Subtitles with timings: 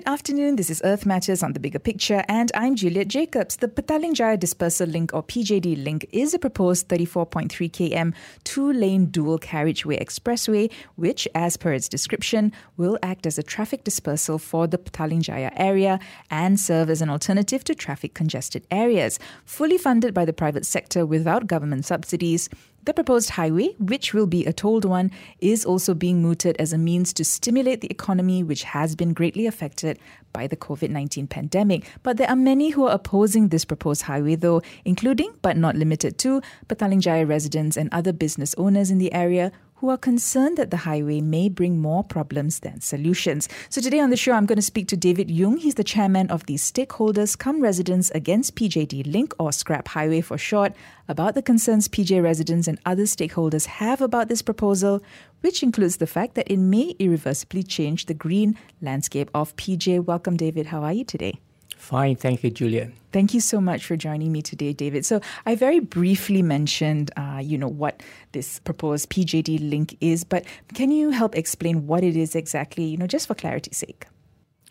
[0.00, 0.56] Good afternoon.
[0.56, 3.56] This is Earth Matters on the Bigger Picture, and I'm Juliet Jacobs.
[3.56, 9.10] The Petaling Jaya Dispersal Link, or PJD Link, is a proposed 34.3 km two lane
[9.10, 14.66] dual carriageway expressway, which, as per its description, will act as a traffic dispersal for
[14.66, 19.18] the Petaling Jaya area and serve as an alternative to traffic congested areas.
[19.44, 22.48] Fully funded by the private sector without government subsidies,
[22.84, 26.78] the proposed highway, which will be a tolled one, is also being mooted as a
[26.78, 29.98] means to stimulate the economy, which has been greatly affected
[30.32, 31.84] by the COVID 19 pandemic.
[32.02, 36.16] But there are many who are opposing this proposed highway, though, including, but not limited
[36.18, 40.70] to, Petaling Jaya residents and other business owners in the area who are concerned that
[40.70, 43.48] the highway may bring more problems than solutions.
[43.70, 45.56] So today on the show, I'm going to speak to David Yung.
[45.56, 50.36] He's the chairman of the Stakeholders Come Residents Against PJD Link, or Scrap Highway for
[50.36, 50.74] short,
[51.08, 55.02] about the concerns PJ residents and other stakeholders have about this proposal,
[55.40, 60.04] which includes the fact that it may irreversibly change the green landscape of PJ.
[60.04, 60.66] Welcome, David.
[60.66, 61.40] How are you today?
[61.80, 62.90] Fine, thank you, Juliet.
[63.10, 65.06] Thank you so much for joining me today, David.
[65.06, 70.44] So I very briefly mentioned, uh, you know, what this proposed PJD link is, but
[70.74, 74.06] can you help explain what it is exactly, you know, just for clarity's sake?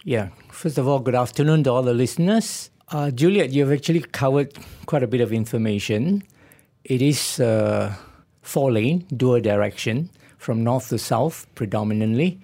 [0.06, 0.30] Yeah.
[0.52, 2.70] First of all, good afternoon to all the listeners.
[2.90, 4.54] Uh, Juliet, you've actually covered
[4.86, 6.24] quite a bit of information.
[6.84, 7.96] It is uh,
[8.44, 12.40] four lane, dual direction, from north to south predominantly.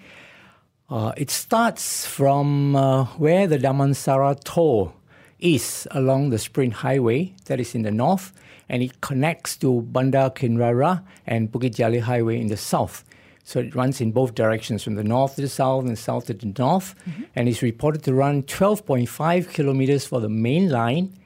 [0.88, 4.94] Uh, it starts from uh, where the Damansara toll
[5.40, 8.32] is along the Sprint Highway, that is in the north,
[8.68, 13.04] and it connects to Bandar Kinrara and Bukit Jalil Highway in the south.
[13.42, 16.34] So it runs in both directions, from the north to the south and south to
[16.34, 17.24] the north, mm-hmm.
[17.34, 21.16] and is reported to run 12.5 kilometers for the main line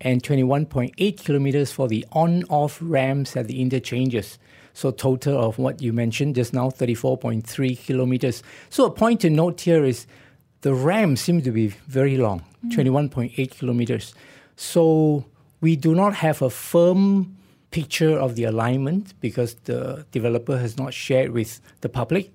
[0.00, 4.38] and 21.8 kilometers for the on-off ramps at the interchanges.
[4.74, 8.42] So total of what you mentioned just now, 34.3 kilometers.
[8.68, 10.06] So a point to note here is
[10.62, 12.72] the RAM seems to be very long, mm.
[12.72, 14.14] 21.8 kilometers.
[14.56, 15.24] So
[15.60, 17.36] we do not have a firm
[17.70, 22.32] picture of the alignment because the developer has not shared with the public.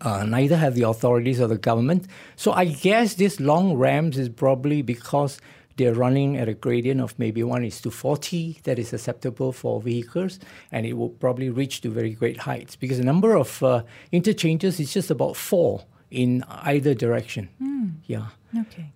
[0.00, 2.06] Uh, neither have the authorities or the government.
[2.34, 5.40] So I guess this long ramps is probably because
[5.76, 9.80] they're running at a gradient of maybe 1 is to 40 that is acceptable for
[9.80, 10.38] vehicles
[10.70, 14.80] and it will probably reach to very great heights because the number of uh, interchanges
[14.80, 17.92] is just about four in either direction mm.
[18.06, 18.26] yeah
[18.60, 18.92] okay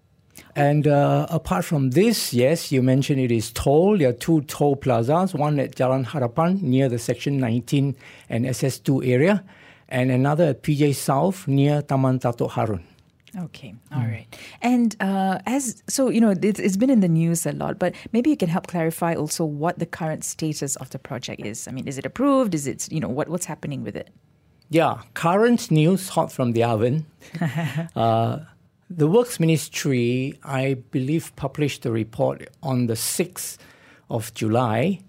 [0.55, 3.99] and uh, apart from this, yes, you mentioned it is toll.
[3.99, 7.95] There are two toll plazas, one at Jalan Harapan near the Section 19
[8.29, 9.45] and SS2 area,
[9.89, 12.85] and another at PJ South near Taman Dato Harun.
[13.39, 14.13] Okay, all mm.
[14.13, 14.27] right.
[14.63, 17.95] And uh, as so, you know, it's, it's been in the news a lot, but
[18.13, 21.69] maybe you can help clarify also what the current status of the project is.
[21.69, 22.55] I mean, is it approved?
[22.55, 24.09] Is it, you know, what, what's happening with it?
[24.71, 27.07] Yeah, current news hot from the oven.
[27.97, 28.39] uh,
[28.89, 33.59] the Works Ministry, I believe, published a report on the 6th
[34.09, 35.01] of July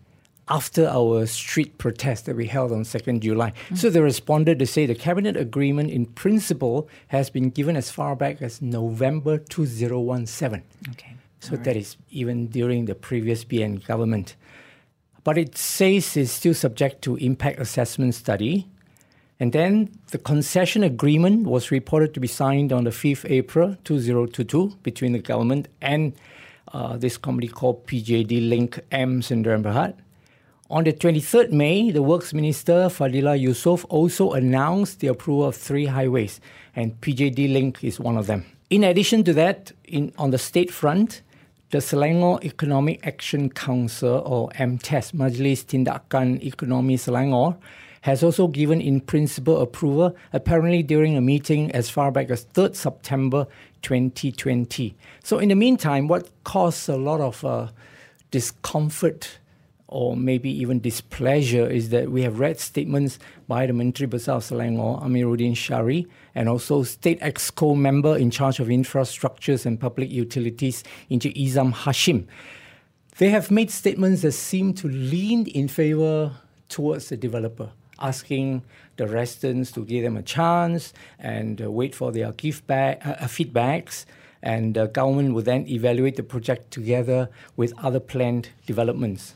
[0.49, 3.51] after our street protest that we held on 2nd July.
[3.51, 3.75] Mm-hmm.
[3.75, 8.15] So they responded to say the cabinet agreement in principle has been given as far
[8.15, 10.63] back as November 2017.
[10.91, 11.15] Okay.
[11.39, 14.35] So that is even during the previous BN government.
[15.23, 18.67] But it says it's still subject to impact assessment study.
[19.39, 24.77] And then the concession agreement was reported to be signed on the 5th April 2022
[24.81, 26.13] between the government and
[26.73, 29.93] uh, this company called PJD Link M Sdn Bhd.
[30.69, 35.85] On the 23rd May, the Works Minister Fadillah Yusof also announced the approval of three
[35.85, 36.41] highways,
[36.75, 38.45] and PJD Link is one of them.
[38.69, 41.21] In addition to that, in, on the state front,
[41.69, 47.55] the Selangor Economic Action Council, or MTES, Majlis Tindakan Ekonomi Selangor,
[48.01, 52.75] has also given in principle approval, apparently during a meeting as far back as 3rd
[52.75, 53.47] September
[53.83, 54.93] 2020.
[55.23, 57.67] So, in the meantime, what caused a lot of uh,
[58.31, 59.39] discomfort
[59.87, 65.01] or maybe even displeasure is that we have read statements by the Menteri Besar Selangor,
[65.01, 71.35] Amiruddin Shari, and also State Exco member in charge of infrastructures and public utilities, Encik
[71.35, 72.25] Izham Hashim.
[73.17, 76.33] They have made statements that seem to lean in favor
[76.67, 77.69] towards the developer,
[77.99, 78.63] asking
[78.97, 83.11] the residents to give them a chance and uh, wait for their give back, uh,
[83.11, 84.05] uh feedbacks
[84.43, 89.33] and the government will then evaluate the project together with other planned developments.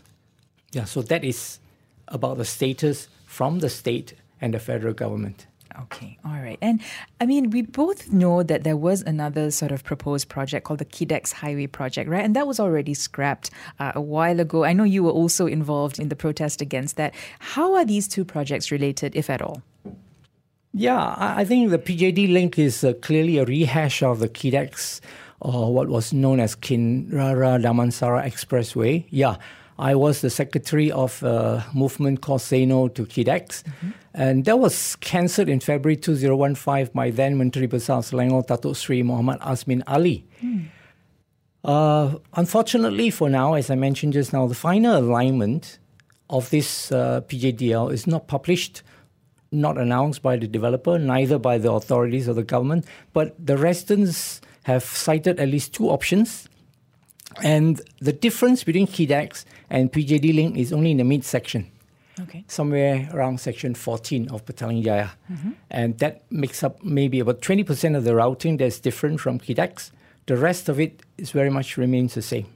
[0.71, 1.59] Yeah, so that is
[2.07, 5.47] about the status from the state and the federal government.
[5.83, 6.57] Okay, all right.
[6.62, 6.81] And
[7.21, 10.85] I mean, we both know that there was another sort of proposed project called the
[10.85, 12.23] KIDEX Highway Project, right?
[12.25, 14.65] And that was already scrapped uh, a while ago.
[14.65, 17.13] I know you were also involved in the protest against that.
[17.39, 19.62] How are these two projects related, if at all?
[20.74, 25.01] Yeah, I think the PJD link is uh, clearly a rehash of the KIDEX
[25.41, 29.06] or what was known as Kinrara Damansara Expressway.
[29.09, 29.38] Yeah,
[29.81, 33.63] I was the secretary of a movement called Say No to KIDEX.
[33.63, 33.89] Mm-hmm.
[34.13, 39.39] And that was cancelled in February 2015 by then Menteri Besar Selangor Datuk Sri Muhammad
[39.39, 40.24] Azmin Ali.
[40.44, 40.68] Mm.
[41.63, 45.80] Uh, unfortunately, for now, as I mentioned just now, the final alignment
[46.30, 48.84] of this uh, PJDL is not published,
[49.51, 54.42] not announced by the developer, neither by the authorities or the government, but the residents
[54.63, 56.48] have cited at least two options.
[57.42, 61.71] And the difference between KIDEX and PJD Link is only in the midsection.
[62.19, 62.44] Okay.
[62.47, 65.09] Somewhere around section 14 of Petaling Jaya.
[65.31, 65.51] Mm-hmm.
[65.71, 69.91] And that makes up maybe about 20% of the routing that's different from KIDEX.
[70.25, 72.47] The rest of it is very much remains the same.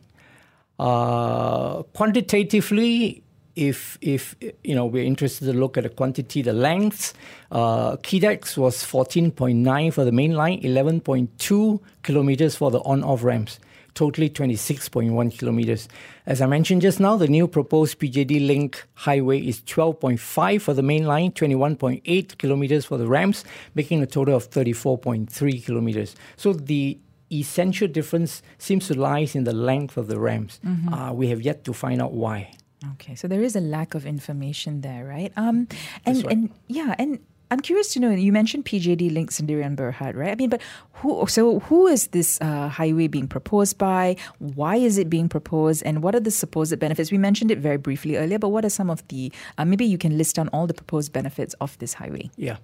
[0.77, 3.23] Uh, quantitatively,
[3.55, 4.35] if if
[4.65, 7.13] you know we're interested to look at the quantity, the length,
[7.51, 13.59] uh, KIDEX was 14.9 for the main line, 11.2 kilometers for the on-off ramps,
[13.95, 15.87] totally 26.1 kilometers.
[16.25, 20.83] As I mentioned just now, the new proposed PJD Link highway is 12.5 for the
[20.83, 23.43] main line, 21.8 kilometers for the ramps,
[23.73, 26.15] making a total of 34.3 kilometers.
[26.35, 26.99] So the
[27.31, 30.59] essential difference seems to lie in the length of the ramps.
[30.65, 30.93] Mm-hmm.
[30.93, 32.51] Uh, we have yet to find out why.
[32.93, 35.31] Okay, so there is a lack of information there, right?
[35.37, 35.67] Um,
[36.05, 36.31] and right.
[36.31, 37.19] and yeah, and
[37.55, 38.09] I'm curious to know.
[38.09, 40.33] You mentioned PJD Link Sendirian Berhad, right?
[40.33, 40.61] I mean, but
[40.91, 41.25] who?
[41.27, 44.17] So who is this uh, highway being proposed by?
[44.39, 45.81] Why is it being proposed?
[45.83, 47.13] And what are the supposed benefits?
[47.13, 49.31] We mentioned it very briefly earlier, but what are some of the?
[49.57, 52.29] Uh, maybe you can list down all the proposed benefits of this highway.
[52.35, 52.57] Yeah.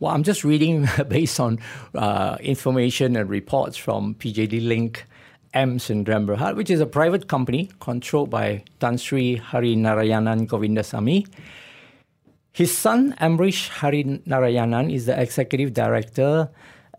[0.00, 1.58] Well, I'm just reading based on
[1.94, 5.04] uh, information and reports from PJD Link
[5.52, 11.26] AMS in Berhad, which is a private company controlled by Tan Sri Hari Narayanan Govindasamy.
[12.56, 16.48] His son, Amrish Hari Narayanan, is the executive director,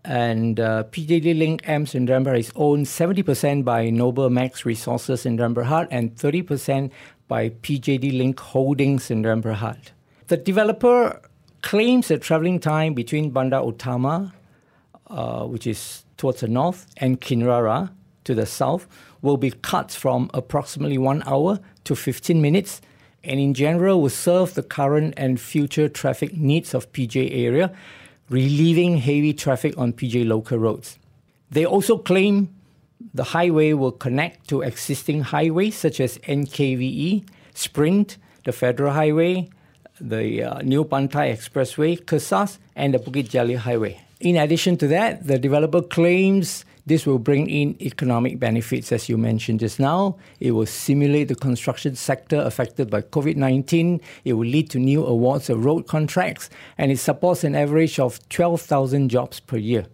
[0.04, 5.88] and uh, PJD Link AMS in is owned 70% by Noble Max Resources in Berhad
[5.90, 6.92] and 30%
[7.26, 9.90] by PJD Link Holdings in Berhad.
[10.28, 11.20] The developer
[11.62, 14.32] claims the traveling time between Bandar Utama,
[15.08, 17.90] uh, which is towards the north, and Kinrara,
[18.22, 18.86] to the south
[19.22, 22.80] will be cut from approximately one hour to 15 minutes
[23.24, 27.72] and in general will serve the current and future traffic needs of PJ area,
[28.28, 30.98] relieving heavy traffic on PJ local roads.
[31.50, 32.54] They also claim
[33.14, 37.24] the highway will connect to existing highways such as NKVE,
[37.54, 39.48] Sprint, the Federal Highway,
[40.00, 44.00] the uh, New Pantai Expressway, Kesas, and the Bukit Jalil Highway.
[44.20, 49.16] In addition to that, the developer claims this will bring in economic benefits, as you
[49.16, 50.16] mentioned just now.
[50.40, 54.00] It will stimulate the construction sector affected by COVID 19.
[54.24, 58.26] It will lead to new awards of road contracts, and it supports an average of
[58.28, 59.86] 12,000 jobs per year.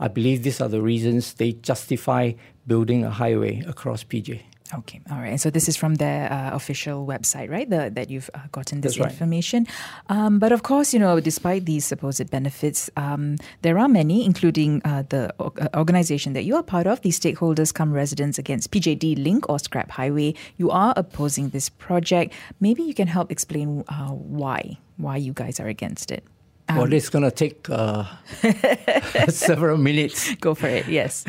[0.00, 2.32] I believe these are the reasons they justify
[2.66, 4.40] building a highway across PJ.
[4.74, 5.38] Okay, all right.
[5.38, 7.68] So this is from their uh, official website, right?
[7.68, 9.10] The, that you've uh, gotten this right.
[9.10, 9.66] information.
[10.08, 14.80] Um, but of course, you know, despite these supposed benefits, um, there are many, including
[14.84, 19.22] uh, the uh, organization that you are part of, the stakeholders come residents against PJD
[19.22, 20.34] Link or Scrap Highway.
[20.56, 22.32] You are opposing this project.
[22.60, 26.24] Maybe you can help explain uh, why, why you guys are against it.
[26.68, 28.04] Um, well, it's going to take uh,
[29.28, 30.34] several minutes.
[30.36, 30.88] Go for it.
[30.88, 31.24] Yes.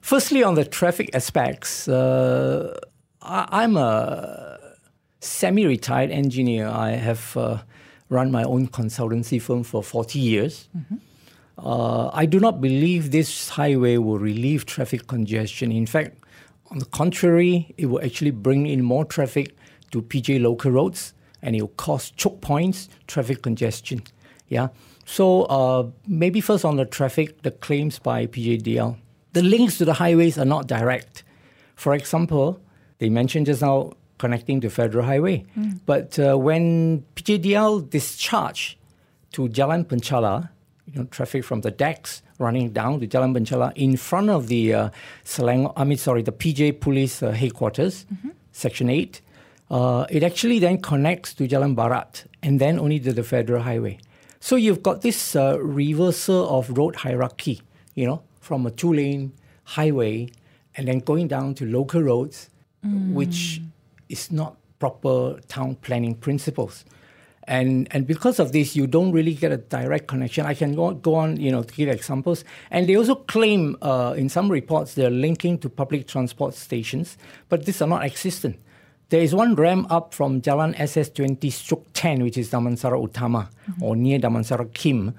[0.00, 2.78] Firstly, on the traffic aspects, uh,
[3.22, 4.58] I, am a
[5.20, 6.68] semi retired engineer.
[6.68, 7.58] I have uh,
[8.08, 10.68] run my own consultancy firm for 40 years.
[10.76, 10.96] Mm-hmm.
[11.58, 15.70] Uh, I do not believe this highway will relieve traffic congestion.
[15.70, 16.16] In fact,
[16.70, 19.54] on the contrary, it will actually bring in more traffic
[19.90, 24.02] to PJ local roads and it will cause choke points, traffic congestion.
[24.48, 24.68] Yeah.
[25.04, 28.96] So uh, maybe first on the traffic, the claims by PJDL
[29.32, 31.24] the links to the highways are not direct.
[31.76, 32.60] For example,
[32.98, 35.44] they mentioned just now connecting to Federal Highway.
[35.58, 35.80] Mm.
[35.86, 38.76] But uh, when PJDL discharged
[39.32, 40.50] to Jalan Penchala,
[40.86, 44.74] you know, traffic from the decks running down to Jalan Penchala in front of the
[44.74, 44.90] uh,
[45.24, 48.30] Selangor, I mean, sorry, the PJ Police uh, headquarters, mm-hmm.
[48.52, 49.20] Section 8,
[49.70, 53.98] uh, it actually then connects to Jalan Barat and then only to the Federal Highway.
[54.40, 57.62] So you've got this uh, reversal of road hierarchy,
[57.94, 60.28] you know, from a two lane highway
[60.74, 62.50] and then going down to local roads,
[62.84, 63.12] mm.
[63.12, 63.62] which
[64.08, 66.84] is not proper town planning principles.
[67.44, 70.46] and and because of this, you don't really get a direct connection.
[70.46, 72.44] I can go, go on, you know, to give examples.
[72.72, 77.16] And they also claim uh, in some reports they're linking to public transport stations,
[77.48, 78.56] but these are not existent.
[79.10, 83.82] There is one ram up from Jalan SS20 stroke 10, which is Damansara Utama, mm-hmm.
[83.84, 85.14] or near Damansara Kim.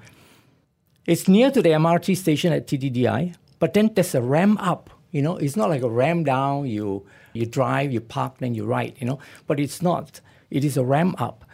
[1.06, 4.90] It's near to the MRT station at TTDI, but then there's a ramp up.
[5.10, 6.66] You know, it's not like a ramp down.
[6.66, 8.94] You you drive, you park, then you ride.
[8.98, 10.20] You know, but it's not.
[10.50, 11.44] It is a ramp up.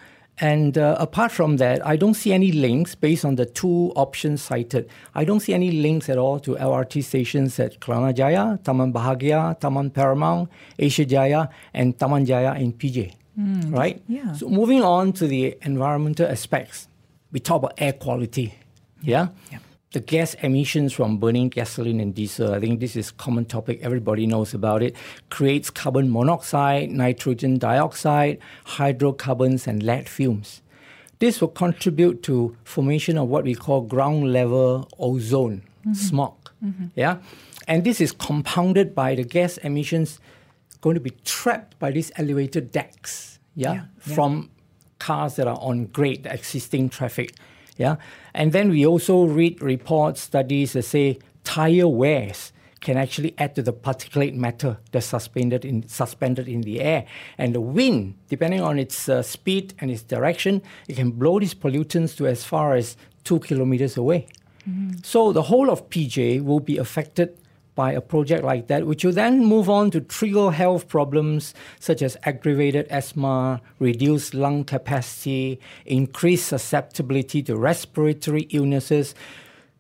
[0.41, 4.43] And uh, apart from that, I don't see any links based on the two options
[4.43, 4.89] cited.
[5.15, 9.59] I don't see any links at all to LRT stations at Kelana Jaya, Taman Bahagia,
[9.59, 13.15] Taman Paramount, Asia Jaya, and Taman Jaya in PJ.
[13.39, 14.01] Mm, right?
[14.07, 14.33] Yeah.
[14.35, 16.87] So moving on to the environmental aspects,
[17.33, 18.55] we talk about air quality.
[19.03, 19.29] Yeah.
[19.51, 19.59] yeah
[19.93, 24.27] the gas emissions from burning gasoline and diesel, I think this is common topic, everybody
[24.27, 24.95] knows about it,
[25.31, 30.61] creates carbon monoxide, nitrogen dioxide, hydrocarbons and lead fumes.
[31.21, 35.95] This will contribute to formation of what we call ground level ozone, mm-hmm.
[35.95, 36.35] smog.
[36.65, 36.87] Mm-hmm.
[36.95, 37.19] Yeah?
[37.67, 40.21] And this is compounded by the gas emissions
[40.81, 44.15] going to be trapped by these elevated decks, yeah, yeah, yeah.
[44.15, 44.51] from
[44.99, 47.35] cars that are on grade, the existing traffic.
[47.79, 47.97] Yeah,
[48.35, 53.63] and then we also read reports, studies that say tire wears can actually add to
[53.63, 57.07] the particulate matter that's suspended in suspended in the air,
[57.39, 61.55] and the wind, depending on its uh, speed and its direction, it can blow these
[61.55, 64.27] pollutants to as far as two kilometers away.
[64.69, 64.99] Mm-hmm.
[65.03, 67.37] So the whole of PJ will be affected
[67.79, 72.03] by a project like that, which will then move on to trigger health problems such
[72.03, 79.15] as aggravated asthma, reduced lung capacity, increased susceptibility to respiratory illnesses,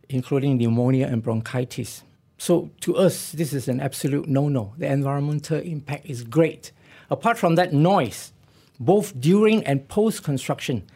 [0.08, 2.04] including pneumonia and bronchitis.
[2.38, 4.74] So, to us, this is an absolute no no.
[4.78, 6.70] The environmental impact is great.
[7.10, 8.32] Apart from that, noise,
[8.78, 10.86] both during and post construction.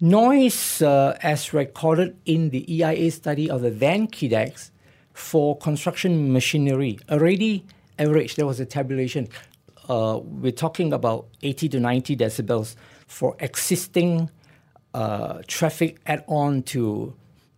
[0.00, 4.69] Noise, uh, as recorded in the EIA study of the then KIDEX,
[5.20, 7.64] for construction machinery already
[7.98, 9.28] average there was a tabulation.
[9.88, 12.74] Uh, we're talking about 80 to 90 decibels
[13.06, 14.30] for existing
[14.94, 17.14] uh, traffic add on to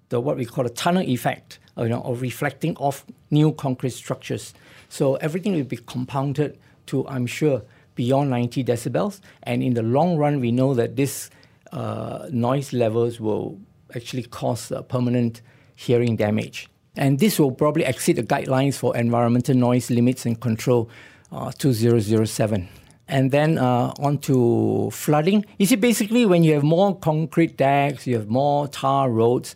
[0.09, 4.53] the what we call a tunnel effect you know of reflecting off new concrete structures.
[4.89, 7.63] So everything will be compounded to i'm sure
[7.95, 9.21] beyond 90 decibels.
[9.45, 11.31] And in the long run we know that this
[11.71, 13.59] uh, noise levels will
[13.95, 15.43] actually cause permanent
[15.77, 20.91] hearing damage and this will probably exceed the guidelines for environmental noise limits and control
[21.31, 22.69] uh, 2007.
[23.09, 25.45] And then uh, on to flooding.
[25.59, 29.55] You see, basically, when you have more concrete decks, you have more tar roads,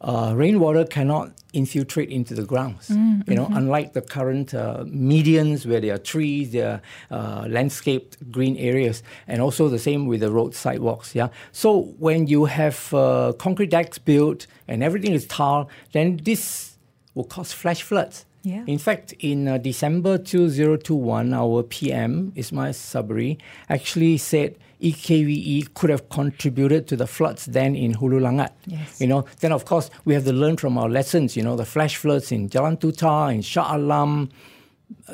[0.00, 2.88] uh, rainwater cannot infiltrate into the grounds.
[2.88, 3.56] Mm, you know, mm-hmm.
[3.56, 9.02] unlike the current uh, medians where there are trees, there are uh, landscaped green areas,
[9.26, 11.14] and also the same with the road sidewalks.
[11.14, 11.28] Yeah.
[11.52, 16.76] So when you have uh, concrete decks built and everything is tar, then this
[17.14, 18.26] will cause flash floods.
[18.42, 18.62] Yeah.
[18.66, 26.08] In fact, in uh, December 2021, our PM, Ismail Sabri, actually said EKVE could have
[26.08, 28.50] contributed to the floods then in Hulu Langat.
[28.66, 29.00] Yes.
[29.00, 31.64] You know, then of course we have to learn from our lessons, you know, the
[31.64, 34.30] flash floods in Jalan Tutar, in Shah Alam,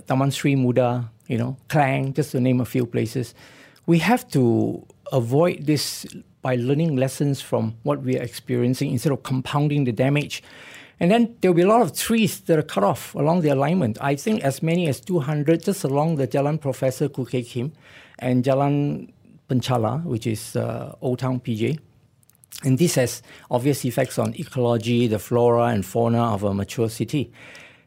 [0.06, 3.34] Taman Sri Muda, you know, Klang, just to name a few places.
[3.86, 6.06] We have to avoid this
[6.40, 10.42] by learning lessons from what we are experiencing instead of compounding the damage.
[10.98, 13.98] And then there'll be a lot of trees that are cut off along the alignment.
[14.00, 17.72] I think as many as 200 just along the Jalan Professor Kay Kim
[18.18, 19.10] and Jalan
[19.48, 21.78] Penchala, which is uh, Old Town PJ.
[22.64, 27.32] And this has obvious effects on ecology, the flora and fauna of a mature city,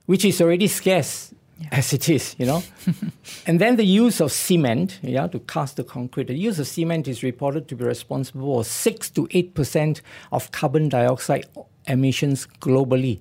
[0.06, 1.68] which is already scarce yeah.
[1.72, 2.64] as it is, you know.
[3.48, 6.28] and then the use of cement, yeah, to cast the concrete.
[6.28, 10.52] The use of cement is reported to be responsible for six to eight percent of
[10.52, 11.46] carbon dioxide
[11.88, 13.20] emissions globally.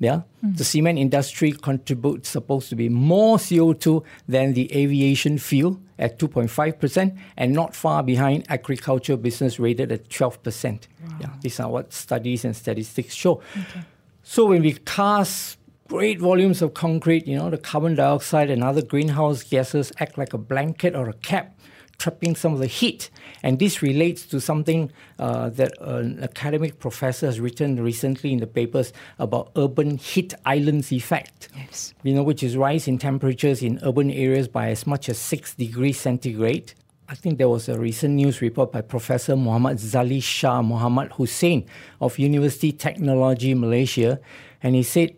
[0.00, 0.56] Yeah, mm.
[0.56, 7.18] the cement industry contributes supposed to be more CO2 than the aviation fuel at 2.5%
[7.36, 10.88] and not far behind agriculture business rated at 12%.
[11.04, 11.16] Wow.
[11.20, 13.42] Yeah, these are what studies and statistics show.
[13.52, 13.82] Okay.
[14.22, 18.80] So when we cast great volumes of concrete, you know, the carbon dioxide and other
[18.80, 21.59] greenhouse gases act like a blanket or a cap
[22.00, 23.10] trapping some of the heat.
[23.42, 28.46] And this relates to something uh, that an academic professor has written recently in the
[28.46, 31.48] papers about urban heat islands effect.
[31.56, 31.94] Yes.
[32.02, 35.54] You know, which is rise in temperatures in urban areas by as much as six
[35.54, 36.72] degrees centigrade.
[37.08, 41.66] I think there was a recent news report by Professor Muhammad Zali Shah Muhammad Hussein
[42.00, 44.20] of University Technology Malaysia,
[44.62, 45.16] and he said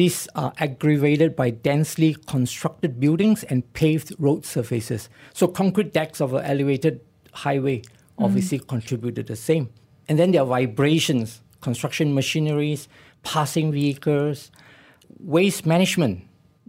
[0.00, 5.10] these are aggravated by densely constructed buildings and paved road surfaces.
[5.34, 7.02] So, concrete decks of an elevated
[7.32, 7.82] highway
[8.18, 8.66] obviously mm.
[8.66, 9.68] contributed the same.
[10.08, 12.88] And then there are vibrations, construction machineries,
[13.24, 14.50] passing vehicles,
[15.18, 16.24] waste management,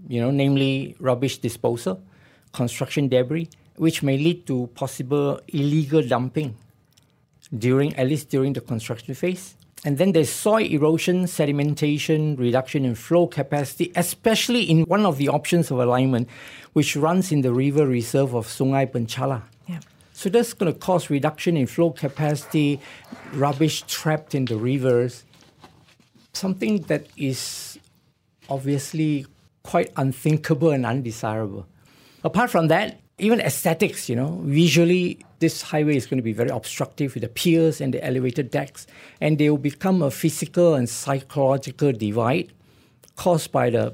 [0.09, 2.03] you know, namely rubbish disposal,
[2.51, 3.47] construction debris,
[3.77, 6.57] which may lead to possible illegal dumping
[7.57, 9.55] during at least during the construction phase.
[9.83, 15.27] And then there's soil erosion, sedimentation, reduction in flow capacity, especially in one of the
[15.27, 16.29] options of alignment,
[16.73, 19.41] which runs in the river reserve of Sungai Penchala.
[19.67, 19.79] Yeah.
[20.13, 22.79] So that's going to cause reduction in flow capacity,
[23.33, 25.23] rubbish trapped in the rivers,
[26.33, 27.79] something that is
[28.50, 29.25] obviously
[29.63, 31.65] quite unthinkable and undesirable.
[32.23, 36.49] Apart from that, even aesthetics, you know, visually, this highway is going to be very
[36.49, 38.87] obstructive with the piers and the elevated decks,
[39.21, 42.51] and they will become a physical and psychological divide
[43.15, 43.93] caused by the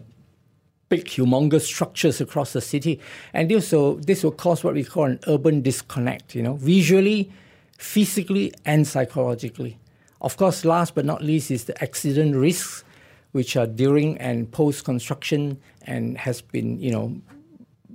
[0.88, 3.01] big, humongous structures across the city.
[3.34, 7.29] And will, this will cause what we call an urban disconnect, you know, visually,
[7.77, 9.77] physically, and psychologically.
[10.22, 12.86] Of course, last but not least is the accident risks,
[13.34, 17.22] which are during and post construction and has been, you know,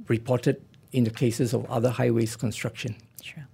[0.09, 0.61] reported
[0.93, 2.97] in the cases of other highways construction.
[3.23, 3.47] Sure.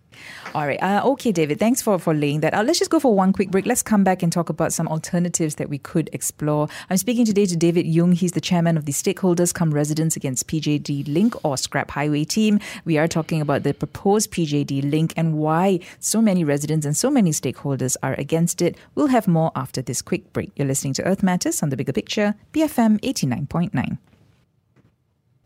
[0.54, 0.82] All right.
[0.82, 1.58] Uh, okay, David.
[1.58, 2.66] Thanks for, for laying that out.
[2.66, 3.66] Let's just go for one quick break.
[3.66, 6.68] Let's come back and talk about some alternatives that we could explore.
[6.90, 8.12] I'm speaking today to David Yung.
[8.12, 12.60] He's the chairman of the Stakeholders Come Residents Against PJD Link or Scrap Highway team.
[12.84, 17.10] We are talking about the proposed PJD link and why so many residents and so
[17.10, 18.76] many stakeholders are against it.
[18.94, 20.50] We'll have more after this quick break.
[20.56, 23.98] You're listening to Earth Matters on the Bigger Picture, BFM 89.9.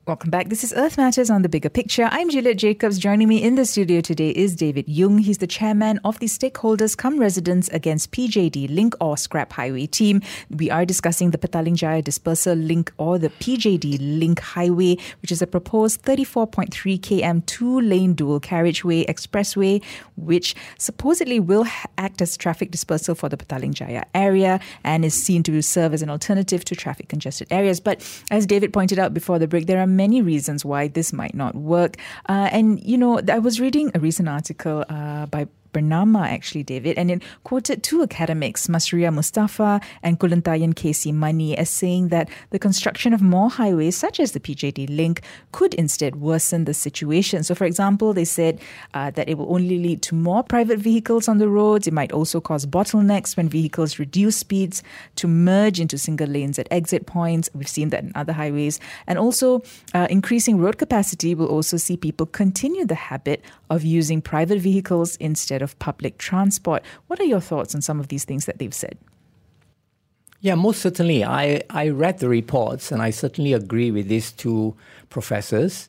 [0.04, 0.48] Welcome back.
[0.48, 2.08] This is Earth Matters on the Bigger Picture.
[2.10, 2.98] I'm Juliet Jacobs.
[2.98, 5.18] Joining me in the studio today is David Yung.
[5.18, 10.20] He's the chairman of the Stakeholders Come Residents Against PJD Link or Scrap Highway team.
[10.50, 15.40] We are discussing the Petaling Jaya Dispersal Link or the PJD Link Highway, which is
[15.40, 19.80] a proposed 34.3 km two lane dual carriageway expressway,
[20.16, 21.64] which supposedly will
[21.96, 26.02] act as traffic dispersal for the Petaling Jaya area and is seen to serve as
[26.02, 27.78] an alternative to traffic congested areas.
[27.78, 31.34] But as David pointed out before the break, there are many reasons why this might
[31.34, 31.96] not work.
[32.28, 36.98] Uh, and, you know, I was reading a recent article uh, by Bernama, actually, David,
[36.98, 42.58] and it quoted two academics, Masria Mustafa and Kulanthayan KC Mani, as saying that the
[42.58, 47.42] construction of more highways, such as the PJD link, could instead worsen the situation.
[47.42, 48.60] So, for example, they said
[48.94, 51.86] uh, that it will only lead to more private vehicles on the roads.
[51.86, 54.82] It might also cause bottlenecks when vehicles reduce speeds
[55.16, 57.48] to merge into single lanes at exit points.
[57.54, 58.80] We've seen that in other highways.
[59.06, 59.62] And also,
[59.94, 65.16] uh, increasing road capacity will also see people continue the habit of using private vehicles
[65.16, 66.82] instead of public transport.
[67.06, 68.98] What are your thoughts on some of these things that they've said?
[70.40, 71.24] Yeah, most certainly.
[71.24, 74.74] I, I read the reports and I certainly agree with these two
[75.08, 75.88] professors.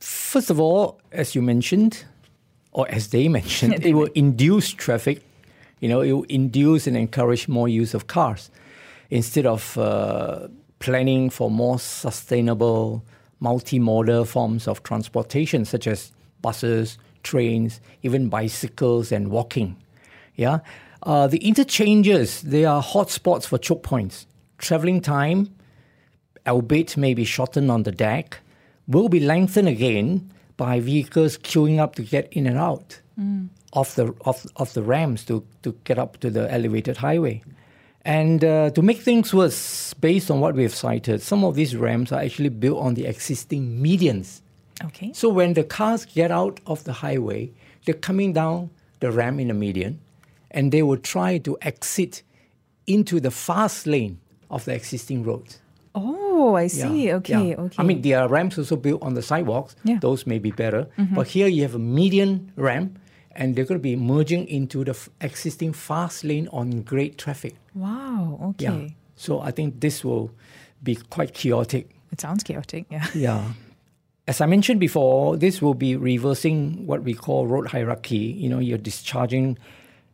[0.00, 2.04] First of all, as you mentioned,
[2.72, 5.22] or as they mentioned, it will induce traffic.
[5.78, 8.50] You know, it will induce and encourage more use of cars
[9.08, 10.48] instead of uh,
[10.80, 13.04] planning for more sustainable,
[13.40, 19.76] multimodal forms of transportation, such as buses, trains, even bicycles and walking.
[20.34, 20.60] Yeah,
[21.02, 24.26] uh, the interchanges they are hotspots for choke points.
[24.58, 25.54] Traveling time,
[26.46, 28.40] albeit maybe shortened on the deck,
[28.86, 33.48] will be lengthened again by vehicles queuing up to get in and out mm.
[33.72, 37.42] of the of, of the ramps to, to get up to the elevated highway.
[38.02, 41.76] And uh, to make things worse, based on what we have cited, some of these
[41.76, 44.40] ramps are actually built on the existing medians
[44.84, 45.12] Okay.
[45.12, 47.52] So when the cars get out of the highway,
[47.84, 50.00] they're coming down the ramp in the median,
[50.50, 52.22] and they will try to exit
[52.86, 54.18] into the fast lane
[54.50, 55.60] of the existing roads.
[55.94, 57.06] Oh, I see.
[57.06, 57.56] Yeah, okay, yeah.
[57.56, 57.76] okay.
[57.78, 59.76] I mean, there are ramps also built on the sidewalks.
[59.84, 59.98] Yeah.
[60.00, 60.86] Those may be better.
[60.98, 61.14] Mm-hmm.
[61.14, 62.98] But here you have a median ramp,
[63.32, 67.54] and they're going to be merging into the f- existing fast lane on great traffic.
[67.74, 68.64] Wow, okay.
[68.64, 68.88] Yeah.
[69.16, 70.30] So I think this will
[70.82, 71.90] be quite chaotic.
[72.12, 73.06] It sounds chaotic, yeah.
[73.14, 73.52] Yeah.
[74.28, 78.16] As I mentioned before, this will be reversing what we call road hierarchy.
[78.16, 79.58] You know, you're discharging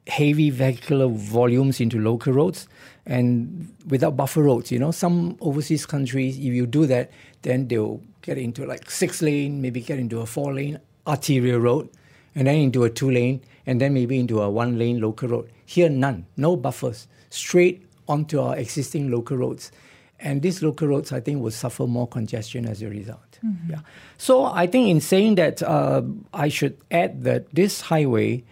[0.06, 2.68] heavy vehicular volumes into local roads
[3.04, 4.70] and without buffer roads.
[4.70, 7.10] You know, some overseas countries, if you do that,
[7.42, 11.88] then they'll get into like six lane, maybe get into a four lane arterial road,
[12.34, 15.50] and then into a two lane, and then maybe into a one lane local road.
[15.64, 19.72] Here, none, no buffers, straight onto our existing local roads.
[20.18, 23.25] And these local roads, I think, will suffer more congestion as a result.
[23.44, 23.70] Mm-hmm.
[23.72, 23.80] Yeah.
[24.18, 28.44] So I think in saying that, uh, I should add that this highway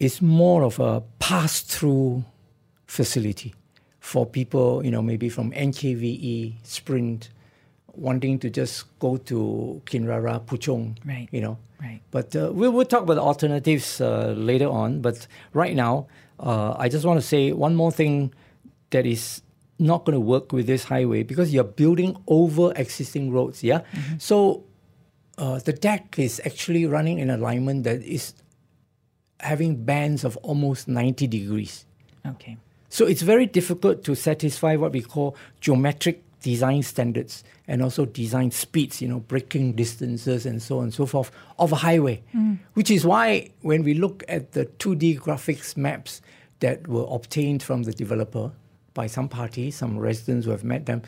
[0.00, 2.24] is more of a pass-through
[2.86, 3.54] facility
[4.00, 7.30] for people, you know, maybe from NKVE, Sprint,
[7.94, 11.28] wanting to just go to Kinrara, Puchong, Right.
[11.32, 11.58] you know.
[11.80, 12.00] Right.
[12.10, 15.00] But uh, we will talk about the alternatives uh, later on.
[15.00, 16.06] But right now,
[16.40, 18.32] uh, I just want to say one more thing
[18.90, 19.42] that is
[19.78, 23.62] not going to work with this highway because you're building over existing roads.
[23.62, 23.82] Yeah.
[24.18, 24.64] So
[25.38, 28.34] uh, the deck is actually running in alignment that is
[29.40, 31.84] having bands of almost 90 degrees.
[32.26, 32.56] Okay.
[32.88, 38.50] So it's very difficult to satisfy what we call geometric design standards and also design
[38.50, 42.22] speeds, you know, braking distances and so on and so forth of a highway.
[42.74, 46.22] Which is why when we look at the 2D graphics maps
[46.60, 48.52] that were obtained from the developer
[48.96, 51.02] by some parties, some residents who have met them,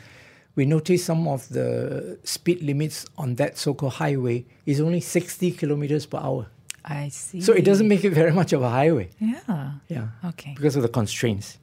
[0.55, 6.05] we notice some of the speed limits on that so-called highway is only 60 kilometers
[6.05, 6.47] per hour.
[6.85, 7.41] I see.
[7.41, 9.09] So it doesn't make it very much of a highway.
[9.19, 9.71] Yeah.
[9.87, 10.07] Yeah.
[10.25, 10.53] Okay.
[10.55, 11.57] Because of the constraints.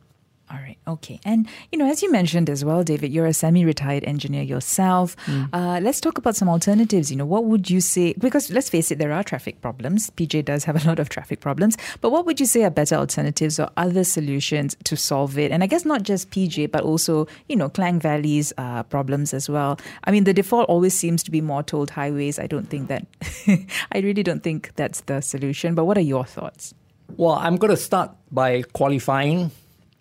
[0.48, 0.78] All right.
[0.87, 1.18] Okay.
[1.24, 5.16] And, you know, as you mentioned as well, David, you're a semi retired engineer yourself.
[5.52, 7.11] Uh, let's talk about some alternatives.
[7.11, 8.12] You know, what would you say?
[8.12, 10.09] Because let's face it, there are traffic problems.
[10.11, 11.76] PJ does have a lot of traffic problems.
[12.00, 15.50] But what would you say are better alternatives or other solutions to solve it?
[15.50, 19.50] And I guess not just PJ, but also, you know, Klang Valley's uh, problems as
[19.50, 19.80] well.
[20.04, 22.38] I mean, the default always seems to be more tolled highways.
[22.38, 23.04] I don't think that,
[23.92, 25.74] I really don't think that's the solution.
[25.74, 26.72] But what are your thoughts?
[27.16, 29.50] Well, I'm going to start by qualifying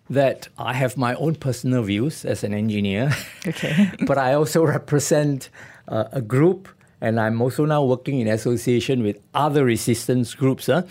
[0.08, 3.12] that I have my own personal views as an engineer,
[3.46, 3.90] Okay.
[4.06, 5.50] but I also represent
[5.88, 6.68] uh, a group,
[7.00, 10.82] and I'm also now working in association with other resistance groups, huh?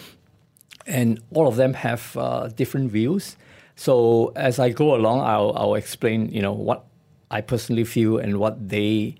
[0.86, 3.38] and all of them have uh, different views.
[3.76, 6.86] So as I go along, I'll, I'll explain, you know, what
[7.32, 9.16] I personally feel and what they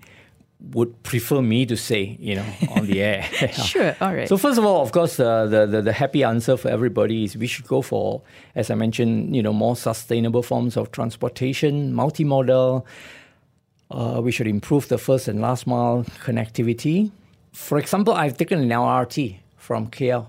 [0.60, 3.22] would prefer me to say, you know, on the air.
[3.52, 3.94] Sure.
[4.00, 4.28] All right.
[4.28, 7.36] So first of all, of course, uh, the, the the happy answer for everybody is
[7.36, 8.22] we should go for,
[8.54, 12.84] as I mentioned, you know, more sustainable forms of transportation, multimodal.
[13.90, 17.10] Uh, we should improve the first and last mile connectivity.
[17.52, 20.26] For example, I've taken an LRT from KL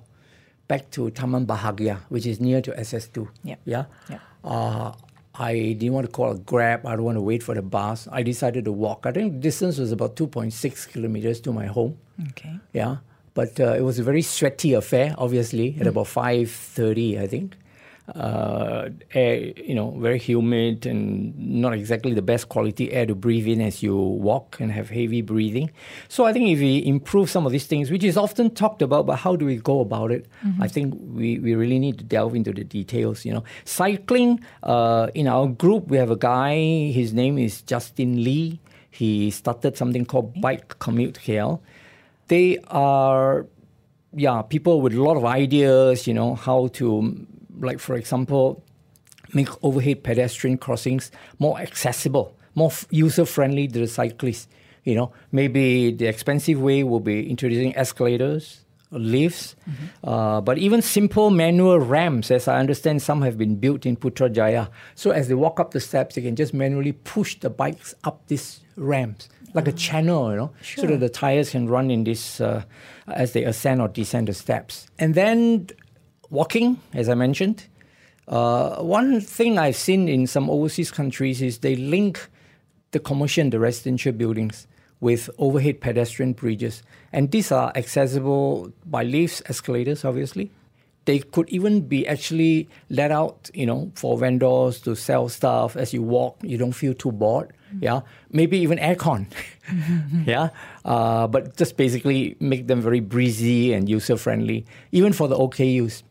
[0.67, 3.27] back to Taman Bahagia, which is near to SS2.
[3.43, 3.55] Yeah.
[3.65, 3.85] Yeah.
[4.09, 4.21] Yep.
[4.43, 4.91] Uh,
[5.39, 6.85] I didn't want to call a grab.
[6.85, 8.07] I don't want to wait for the bus.
[8.11, 9.05] I decided to walk.
[9.05, 11.97] I think the distance was about 2.6 kilometers to my home.
[12.29, 12.55] okay.
[12.73, 12.97] Yeah,
[13.33, 15.13] but uh, it was a very sweaty affair.
[15.17, 17.55] Obviously, at about five thirty, I think.
[18.15, 23.47] Uh, air, you know, very humid and not exactly the best quality air to breathe
[23.47, 25.69] in as you walk and have heavy breathing.
[26.07, 29.05] So I think if we improve some of these things, which is often talked about,
[29.07, 30.25] but how do we go about it?
[30.61, 33.25] I think we, we really need to delve into the details.
[33.25, 34.39] You know, cycling.
[34.63, 36.55] Uh, in our group, we have a guy.
[36.91, 38.59] His name is Justin Lee.
[38.89, 41.59] He started something called Bike Commute KL
[42.27, 43.45] they are
[44.13, 47.25] yeah people with a lot of ideas you know how to
[47.59, 48.63] like for example
[49.33, 54.47] make overhead pedestrian crossings more accessible more user friendly to the cyclists
[54.87, 55.11] you know?
[55.33, 59.57] Maybe the expensive way will be introducing escalators lifts
[60.05, 64.69] uh, but even simple manual ramps as i understand some have been built in putrajaya.
[64.95, 68.25] So as they walk up the steps they can just manually push the bikes up
[68.27, 72.39] these ramps like a channel, you know, so that the tires can run in this
[72.39, 72.63] uh,
[73.07, 74.87] as they ascend or descend the steps.
[74.99, 75.67] And then
[76.29, 77.65] walking, as I mentioned.
[78.27, 82.29] Uh, one thing I've seen in some overseas countries is they link
[82.91, 84.67] the commercial and the residential buildings
[84.99, 86.83] with overhead pedestrian bridges.
[87.13, 90.51] And these are accessible by lifts, escalators, obviously.
[91.05, 95.93] They could even be actually let out, you know, for vendors to sell stuff as
[95.93, 96.37] you walk.
[96.41, 97.53] You don't feel too bored.
[97.79, 99.27] Yeah, maybe even aircon.
[100.25, 100.49] yeah,
[100.85, 106.03] uh, but just basically make them very breezy and user friendly, even for the OKUs.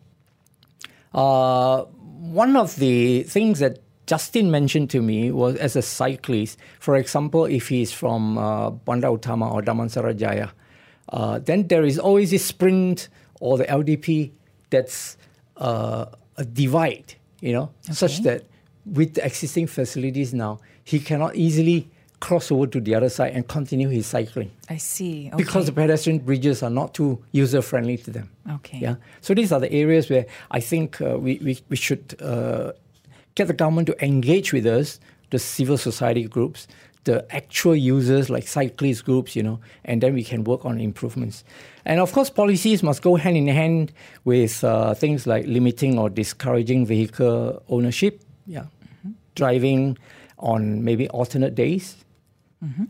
[1.17, 6.95] Uh, one of the things that Justin mentioned to me was as a cyclist, for
[6.95, 10.51] example, if he's from uh, Bandar Utama or Damansara Jaya,
[11.09, 13.09] uh, then there is always this sprint
[13.41, 14.31] or the LDP
[14.71, 15.17] that's
[15.57, 16.05] uh,
[16.37, 18.45] a divide, you know, such that
[18.85, 23.47] with the existing facilities now, he cannot easily cross over to the other side and
[23.47, 25.29] continue his cycling I see.
[25.29, 25.37] Okay.
[25.37, 28.31] because the pedestrian bridges are not too user friendly to them.
[28.51, 28.79] Okay.
[28.79, 28.97] Yeah.
[29.21, 32.73] So these are the areas where I think uh, we, we, we should uh,
[33.35, 34.99] get the government to engage with us,
[35.31, 36.67] the civil society groups,
[37.05, 41.45] the actual users like cyclist groups, you know, and then we can work on improvements.
[41.85, 43.93] And of course, policies must go hand in hand
[44.25, 48.23] with uh, things like limiting or discouraging vehicle ownership.
[48.47, 48.67] Yeah.
[49.35, 49.99] Driving
[50.39, 51.97] on maybe alternate days.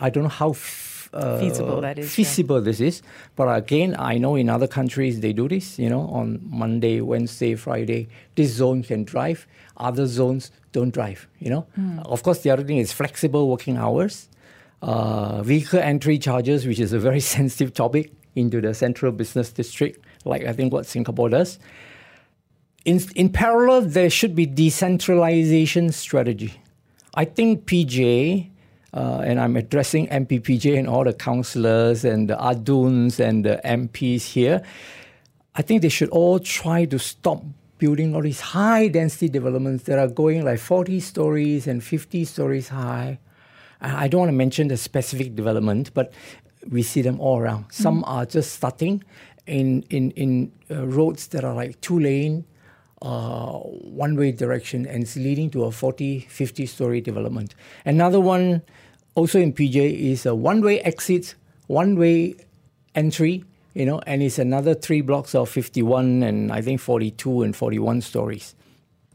[0.00, 2.10] I don't know how f- uh, Feasible that is, yeah.
[2.16, 3.02] Feasible this is,
[3.36, 5.78] but again, I know in other countries they do this.
[5.78, 9.46] You know, on Monday, Wednesday, Friday, this zone can drive.
[9.76, 11.26] Other zones don't drive.
[11.40, 11.98] You know, Hmm.
[12.00, 14.28] of course, the other thing is flexible working hours.
[14.82, 19.98] uh, vehicle entry charges, which is a very sensitive topic, into the central business district,
[20.26, 21.58] like I think what Singapore does.
[22.84, 26.52] In, in parallel, there should be decentralization strategy.
[27.14, 28.50] I think PJ,
[28.94, 34.22] uh, and I'm addressing MPPJ and all the councillors and the ADUNs and the MPs
[34.22, 34.62] here,
[35.54, 37.42] I think they should all try to stop
[37.78, 42.68] building all these high density developments that are going like 40 stories and 50 stories
[42.68, 43.18] high.
[43.80, 46.12] I don't want to mention the specific development, but
[46.70, 47.66] we see them all around.
[47.70, 48.08] Some mm.
[48.08, 49.04] are just starting
[49.46, 52.44] in in in uh, roads that are like two lane,
[53.02, 57.54] uh, one way direction, and it's leading to a 40, 50 story development.
[57.84, 58.62] Another one,
[59.14, 61.34] also in PJ, is a one way exit,
[61.66, 62.36] one way
[62.94, 63.44] entry.
[63.74, 68.00] You know, and it's another three blocks of 51 and I think 42 and 41
[68.00, 68.54] stories.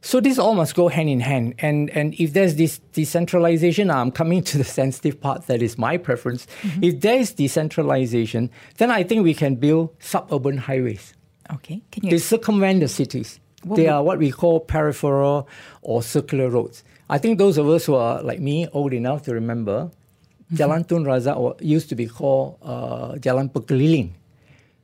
[0.04, 1.56] So this all must go hand in hand.
[1.60, 5.98] And, and if there's this decentralization, I'm coming to the sensitive part that is my
[5.98, 6.46] preference.
[6.62, 6.84] Mm-hmm.
[6.84, 11.14] If there is decentralization, then I think we can build suburban highways.
[11.54, 11.82] Okay.
[11.92, 12.12] Can you...
[12.12, 13.40] They circumvent the cities.
[13.64, 13.92] What they would...
[13.92, 15.48] are what we call peripheral
[15.82, 16.84] or circular roads.
[17.10, 20.56] I think those of us who are like me, old enough to remember, mm-hmm.
[20.56, 24.12] Jalan Tun Razak used to be called uh, Jalan Pekeliling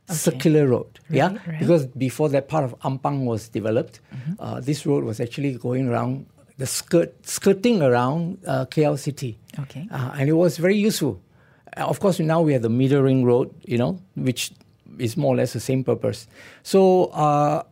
[0.08, 0.14] okay.
[0.14, 1.00] circular road.
[1.08, 1.58] Right, yeah, right.
[1.58, 4.32] because before that part of Ampang was developed, mm-hmm.
[4.38, 6.26] uh, this road was actually going around
[6.58, 9.38] the skirt, skirting around uh, KL City.
[9.60, 11.20] Okay, uh, and it was very useful.
[11.76, 14.52] Uh, of course, now we have the middle ring road, you know, which
[14.98, 16.26] is more or less the same purpose.
[16.62, 17.62] So, uh,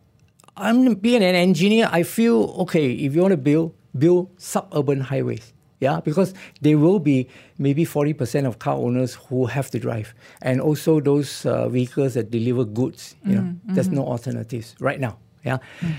[0.57, 1.88] I'm being an engineer.
[1.92, 6.99] I feel okay if you want to build build suburban highways yeah, because there will
[6.99, 10.14] be maybe 40% of car owners who have to drive.
[10.40, 13.47] And also those uh, vehicles that deliver goods, you mm-hmm.
[13.47, 13.97] know, there's mm-hmm.
[13.97, 15.59] no alternatives right now, yeah.
[15.81, 15.95] Mm.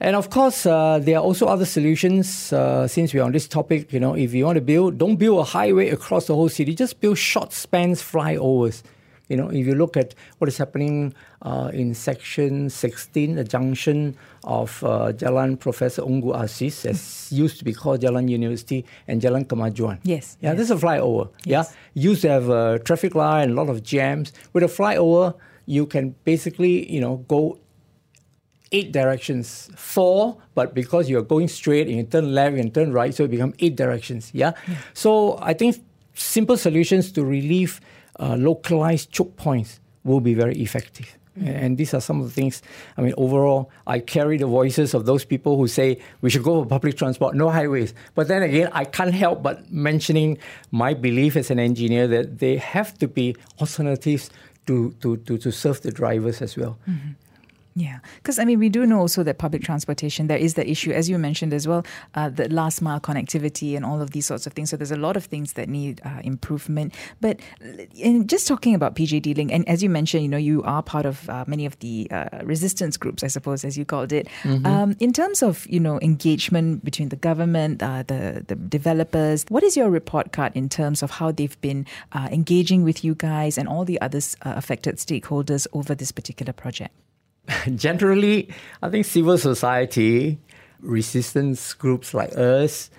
[0.00, 2.52] And of course, uh, there are also other solutions.
[2.52, 5.38] Uh, since we're on this topic, you know, if you want to build, don't build
[5.38, 6.74] a highway across the whole city.
[6.74, 8.82] Just build short spans flyovers.
[9.32, 14.14] You know, if you look at what is happening uh, in section 16, the junction
[14.44, 17.38] of uh, Jalan Professor Ungku Aziz, as mm.
[17.38, 20.00] used to be called Jalan University, and Jalan Kemajuan.
[20.02, 20.36] Yes.
[20.42, 20.58] Yeah, yes.
[20.58, 21.30] this is a flyover.
[21.46, 21.74] Yes.
[21.94, 24.34] Yeah, used to have a traffic light and a lot of jams.
[24.52, 27.58] With a flyover, you can basically, you know, go
[28.70, 33.14] eight directions, four, but because you're going straight, and you turn left, and turn right,
[33.14, 34.30] so it becomes eight directions.
[34.34, 34.52] Yeah?
[34.68, 34.76] yeah.
[34.92, 37.80] So I think simple solutions to relieve
[38.22, 41.18] uh, localized choke points will be very effective.
[41.38, 41.48] Mm-hmm.
[41.48, 42.62] And these are some of the things.
[42.96, 46.62] I mean, overall, I carry the voices of those people who say we should go
[46.62, 47.94] for public transport, no highways.
[48.14, 50.38] But then again, I can't help but mentioning
[50.70, 54.30] my belief as an engineer that there have to be alternatives
[54.66, 56.78] to, to, to, to serve the drivers as well.
[56.88, 57.12] Mm-hmm.
[57.74, 60.90] Yeah, because I mean, we do know also that public transportation, there is the issue,
[60.90, 64.46] as you mentioned as well, uh, the last mile connectivity and all of these sorts
[64.46, 64.70] of things.
[64.70, 66.94] So there's a lot of things that need uh, improvement.
[67.20, 67.40] But
[67.94, 71.06] in just talking about PJD Link, and as you mentioned, you know, you are part
[71.06, 74.28] of uh, many of the uh, resistance groups, I suppose, as you called it.
[74.42, 74.66] Mm-hmm.
[74.66, 79.62] Um, in terms of, you know, engagement between the government, uh, the, the developers, what
[79.62, 83.56] is your report card in terms of how they've been uh, engaging with you guys
[83.56, 86.94] and all the other affected stakeholders over this particular project?
[87.74, 88.48] generally,
[88.82, 90.38] I think civil society,
[90.80, 92.90] resistance groups like us,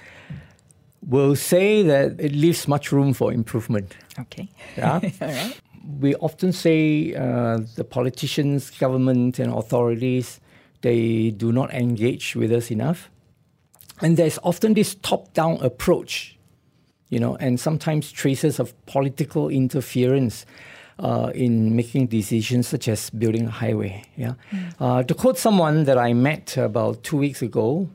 [1.05, 3.95] will say that it leaves much room for improvement.
[4.19, 4.49] Okay.
[4.77, 4.93] Yeah.
[5.21, 5.59] All right.
[5.99, 10.39] We often say uh, the politicians, government, and authorities
[10.81, 13.09] they do not engage with us enough,
[14.01, 16.37] and there's often this top-down approach,
[17.07, 20.45] you know, and sometimes traces of political interference
[20.99, 24.03] uh, in making decisions such as building a highway.
[24.15, 24.33] Yeah.
[24.51, 24.73] Mm.
[24.79, 27.89] Uh, to quote someone that I met about two weeks ago,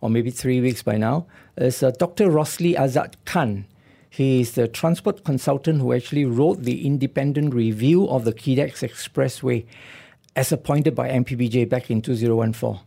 [0.00, 2.28] or maybe three weeks by now, is uh, Dr.
[2.28, 3.66] Rosli Azad Khan.
[4.10, 9.66] He is the transport consultant who actually wrote the independent review of the KIDEX Expressway
[10.36, 12.80] as appointed by MPPJ back in 2014.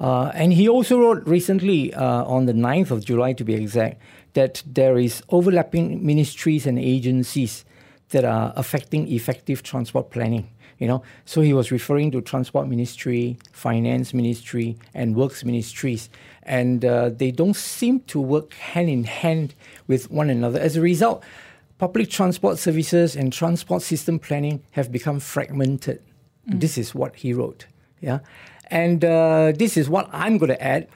[0.00, 4.00] Uh, and he also wrote recently, uh, on the 9th of July to be exact,
[4.34, 7.64] that there is overlapping ministries and agencies
[8.10, 10.48] that are affecting effective transport planning.
[10.78, 16.08] You know, so he was referring to transport ministry, finance ministry, and works ministries,
[16.44, 19.54] and uh, they don't seem to work hand in hand
[19.88, 20.60] with one another.
[20.60, 21.24] As a result,
[21.78, 26.00] public transport services and transport system planning have become fragmented.
[26.48, 26.60] Mm.
[26.60, 27.66] This is what he wrote.
[28.00, 28.20] Yeah,
[28.70, 30.86] and uh, this is what I'm going to add.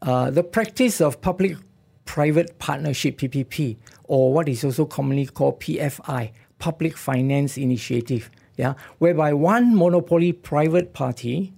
[0.00, 1.58] Uh, the practice of public
[2.06, 9.32] private partnership PPP, or what is also commonly called PFI, public finance initiative, yeah, whereby
[9.32, 11.52] one monopoly private party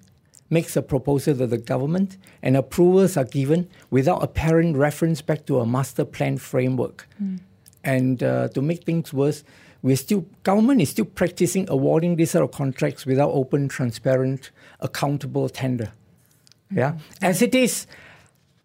[0.50, 5.60] makes a proposal to the government and approvals are given without apparent reference back to
[5.60, 7.06] a master plan framework.
[7.22, 7.40] Mm.
[7.84, 9.44] And uh, to make things worse,
[9.82, 15.48] we're still government is still practicing awarding these sort of contracts without open, transparent, accountable
[15.48, 15.92] tender.
[16.70, 17.86] Yeah, as it is,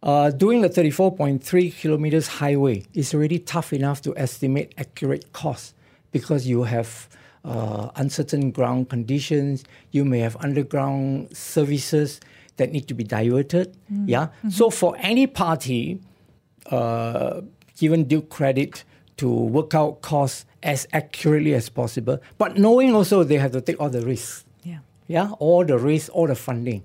[0.01, 5.73] uh, doing a 34.3 kilometers highway is already tough enough to estimate accurate costs
[6.13, 7.09] because you have
[7.43, 9.65] uh, uncertain ground conditions.
[9.91, 12.21] You may have underground services
[12.55, 13.75] that need to be diverted.
[13.91, 14.05] Mm.
[14.07, 14.27] Yeah.
[14.27, 14.49] Mm-hmm.
[14.49, 15.99] So for any party,
[16.67, 17.41] uh,
[17.77, 18.85] given due credit
[19.17, 23.81] to work out costs as accurately as possible, but knowing also they have to take
[23.81, 24.45] all the risks.
[24.63, 24.79] Yeah.
[25.07, 25.31] Yeah.
[25.39, 26.83] All the risks, all the funding,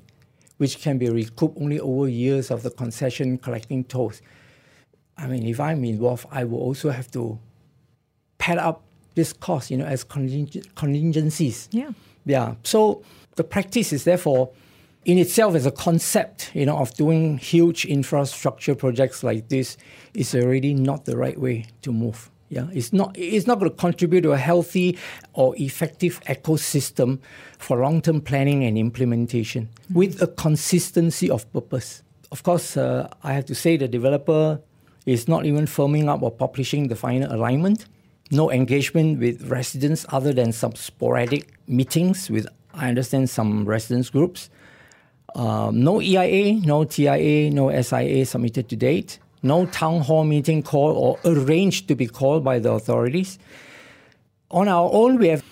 [0.56, 4.20] which can be recouped only over years of the concession collecting tolls.
[5.16, 7.38] I mean, if I'm involved, I will also have to
[8.38, 8.82] pad up
[9.18, 11.68] this cost, you know, as contingencies.
[11.72, 11.90] Yeah.
[12.24, 12.54] Yeah.
[12.62, 13.02] So
[13.36, 14.50] the practice is therefore
[15.04, 19.76] in itself as a concept, you know, of doing huge infrastructure projects like this
[20.14, 22.30] is already not the right way to move.
[22.50, 24.96] Yeah, it's not it's not going to contribute to a healthy
[25.34, 27.18] or effective ecosystem
[27.58, 29.94] for long-term planning and implementation mm-hmm.
[29.98, 32.02] with a consistency of purpose.
[32.32, 34.60] Of course, uh, I have to say the developer
[35.04, 37.86] is not even firming up or publishing the final alignment.
[38.30, 44.50] No engagement with residents other than some sporadic meetings with I understand some residents groups.
[45.34, 49.18] Um, no EIA, no TIA, no SIA submitted to date.
[49.42, 53.38] No town hall meeting called or arranged to be called by the authorities.
[54.50, 55.44] On our own, we have,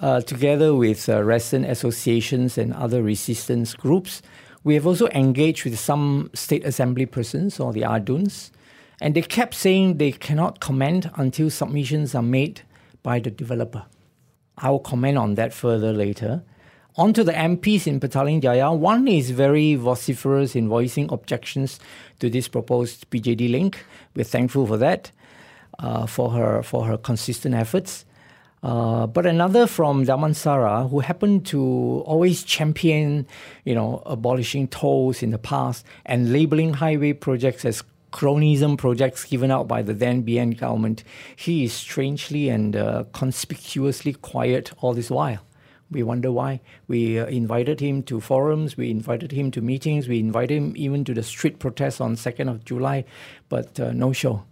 [0.00, 4.22] uh, together with uh, resident associations and other resistance groups,
[4.62, 8.50] we have also engaged with some state assembly persons or the Aduns,
[9.00, 12.62] and they kept saying they cannot comment until submissions are made
[13.02, 13.84] by the developer.
[14.58, 16.42] I will comment on that further later.
[16.96, 18.72] On to the MPs in Petaling Jaya.
[18.72, 21.78] One is very vociferous in voicing objections
[22.20, 23.84] to this proposed PJD link.
[24.14, 25.10] We're thankful for that,
[25.78, 28.06] uh, for her for her consistent efforts.
[28.62, 33.26] Uh, but another from Damansara, who happened to always champion,
[33.66, 39.50] you know, abolishing tolls in the past and labeling highway projects as cronyism projects given
[39.50, 45.10] out by the then BN government, he is strangely and uh, conspicuously quiet all this
[45.10, 45.40] while.
[45.90, 46.60] We wonder why.
[46.88, 51.04] We uh, invited him to forums, we invited him to meetings, we invited him even
[51.04, 53.04] to the street protests on 2nd of July,
[53.48, 54.44] but uh, no show.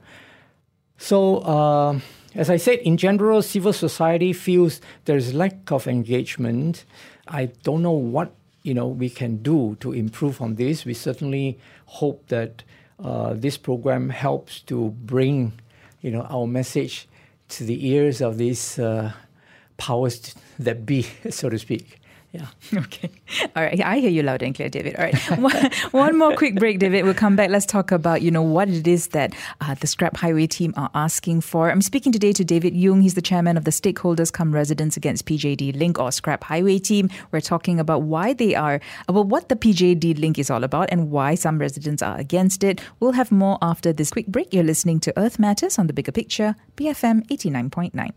[0.96, 1.98] So, uh,
[2.34, 6.84] as I said, in general, civil society feels there's lack of engagement.
[7.26, 10.84] I don't know what you know we can do to improve on this.
[10.84, 12.62] We certainly hope that
[13.04, 15.52] uh, this program helps to bring
[16.00, 17.06] you know our message
[17.48, 19.12] to the ears of these uh,
[19.76, 22.00] powers that be, so to speak.
[22.34, 22.46] Yeah.
[22.74, 23.10] Okay.
[23.54, 23.80] All right.
[23.80, 24.96] I hear you loud and clear, David.
[24.96, 25.14] All right.
[25.38, 27.04] one, one more quick break, David.
[27.04, 27.48] We'll come back.
[27.48, 30.90] Let's talk about, you know, what it is that uh, the Scrap Highway team are
[30.94, 31.70] asking for.
[31.70, 33.02] I'm speaking today to David Yoong.
[33.02, 37.08] He's the chairman of the Stakeholders Cum Residents Against PJD Link or Scrap Highway team.
[37.30, 41.12] We're talking about why they are, well, what the PJD Link is all about and
[41.12, 42.80] why some residents are against it.
[42.98, 44.52] We'll have more after this quick break.
[44.52, 48.10] You're listening to Earth Matters on the Bigger Picture, BFM 89.9.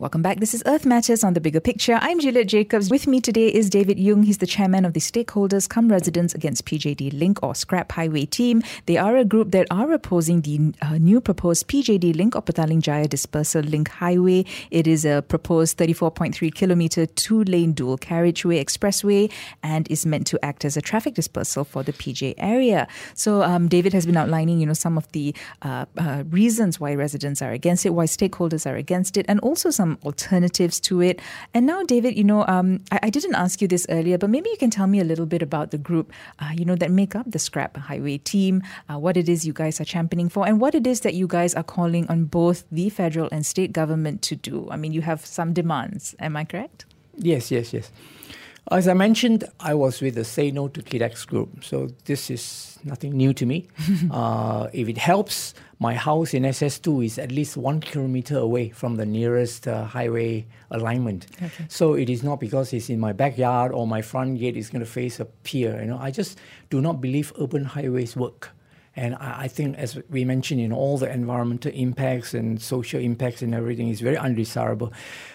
[0.00, 0.40] Welcome back.
[0.40, 1.98] This is Earth Matters on the Bigger Picture.
[2.00, 2.88] I'm Juliet Jacobs.
[2.88, 4.24] With me today is David Yoong.
[4.24, 8.62] He's the chairman of the Stakeholders Cum Residents Against PJD Link or Scrap Highway team.
[8.86, 12.80] They are a group that are opposing the uh, new proposed PJD Link or Petaling
[12.80, 14.46] Jaya Dispersal Link Highway.
[14.70, 19.30] It is a proposed 34.3 kilometer two lane dual carriageway expressway
[19.62, 22.88] and is meant to act as a traffic dispersal for the PJ area.
[23.12, 26.94] So um, David has been outlining, you know, some of the uh, uh, reasons why
[26.94, 31.00] residents are against it, why stakeholders are against it, and also some some alternatives to
[31.00, 31.20] it.
[31.54, 34.48] And now, David, you know, um, I, I, didn't ask you this earlier, but maybe
[34.50, 37.14] you can tell me a little bit about the group, uh, you know, that make
[37.14, 40.60] up the Scrap Highway team, uh, what it is you guys are championing for, and
[40.60, 44.22] what it is that you guys are calling on both the federal and state government
[44.22, 44.68] to do.
[44.70, 46.14] I mean, you have some demands.
[46.20, 46.86] Am I correct?
[47.16, 47.90] Yes, yes, yes.
[48.72, 52.78] As I mentioned, I was with the Say No to KIDEX group, so this is
[52.84, 53.66] nothing new to me.
[54.12, 58.94] uh, if it helps, my house in SS2 is at least one kilometer away from
[58.94, 61.26] the nearest uh, highway alignment.
[61.42, 61.66] Okay.
[61.68, 64.84] So it is not because it's in my backyard or my front gate is going
[64.84, 65.80] to face a pier.
[65.80, 66.38] You know, I just
[66.70, 68.50] do not believe urban highways work.
[68.96, 73.42] And I, I think, as we mentioned, in all the environmental impacts and social impacts
[73.42, 74.92] and everything is very undesirable.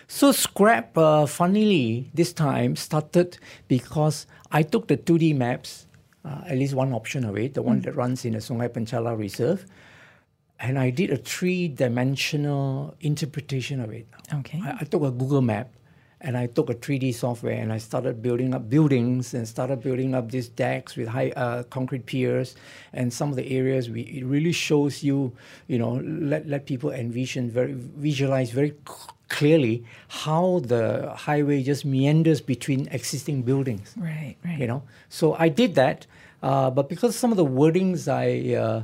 [0.08, 5.88] So scrap, uh, funnily, this time started because I took the 2D maps,
[6.24, 7.84] uh, at least one option of it, the one mm.
[7.86, 9.66] that runs in the Sungai Penchala Reserve,
[10.60, 14.08] and I did a three-dimensional interpretation of it.
[14.34, 14.62] Okay.
[14.64, 15.70] I, I took a Google map
[16.26, 20.16] and I took a 3D software and I started building up buildings and started building
[20.16, 22.56] up these decks with high uh, concrete piers
[22.94, 25.34] and some of the areas we, it really shows you,
[25.68, 28.74] you know, let, let people envision, very visualize very
[29.30, 33.94] clearly how the highway just meanders between existing buildings.
[33.96, 34.58] Right, right.
[34.58, 36.08] You know, so I did that,
[36.42, 38.84] uh, but because some of the wordings I uh,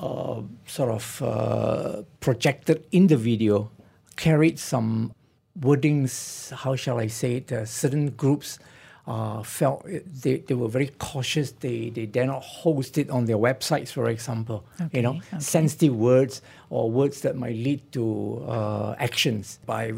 [0.00, 3.70] uh, sort of uh, projected in the video
[4.16, 5.12] carried some
[5.58, 8.58] wordings, how shall I say it, uh, certain groups
[9.06, 11.52] uh, felt they, they were very cautious.
[11.52, 14.64] They, they dare not host it on their websites, for example.
[14.80, 15.40] Okay, you know, okay.
[15.40, 19.92] sensitive words or words that might lead to uh, actions by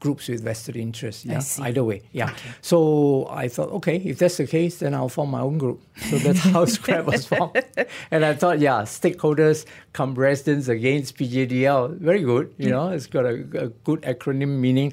[0.00, 1.24] groups with vested interests.
[1.24, 2.02] Yeah, either way.
[2.12, 2.34] Yeah.
[2.60, 5.82] So I thought, okay, if that's the case, then I'll form my own group.
[6.10, 7.62] So that's how Scrap was formed.
[8.10, 11.98] And I thought, yeah, stakeholders come residents against PJDL.
[11.98, 12.54] Very good.
[12.58, 14.92] You know, it's got a, a good acronym meaning.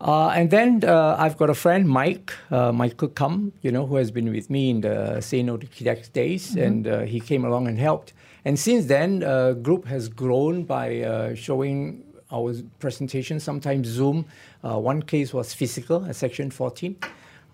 [0.00, 3.96] Uh, and then uh, I've got a friend, Mike, uh, Michael Cum, you know, who
[3.96, 7.44] has been with me in the Say No to KIDEX days, and uh, he came
[7.44, 8.12] along and helped.
[8.44, 12.04] And since then, uh, group has grown by uh, showing
[12.34, 14.26] our presentation, sometimes Zoom.
[14.64, 16.96] Uh, one case was physical at Section 14,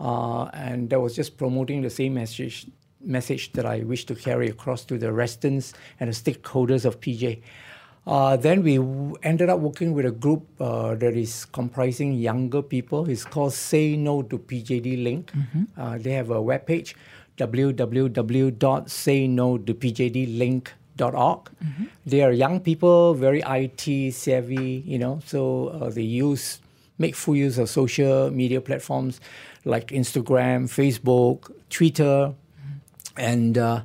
[0.00, 2.66] uh, and that was just promoting the same message
[3.02, 7.40] message that I wish to carry across to the residents and the stakeholders of PJ.
[8.06, 12.60] Uh, then we w- ended up working with a group uh, that is comprising younger
[12.60, 13.08] people.
[13.08, 15.32] It's called Say No to PJD Link.
[15.78, 16.94] Uh, they have a webpage,
[21.00, 21.50] www.saynotopjdlink.org.
[22.06, 26.60] They are young people, very IT savvy, you know, so uh, they use
[26.98, 29.20] make full use of social media platforms
[29.64, 32.34] like Instagram, Facebook, Twitter,
[33.16, 33.80] and uh,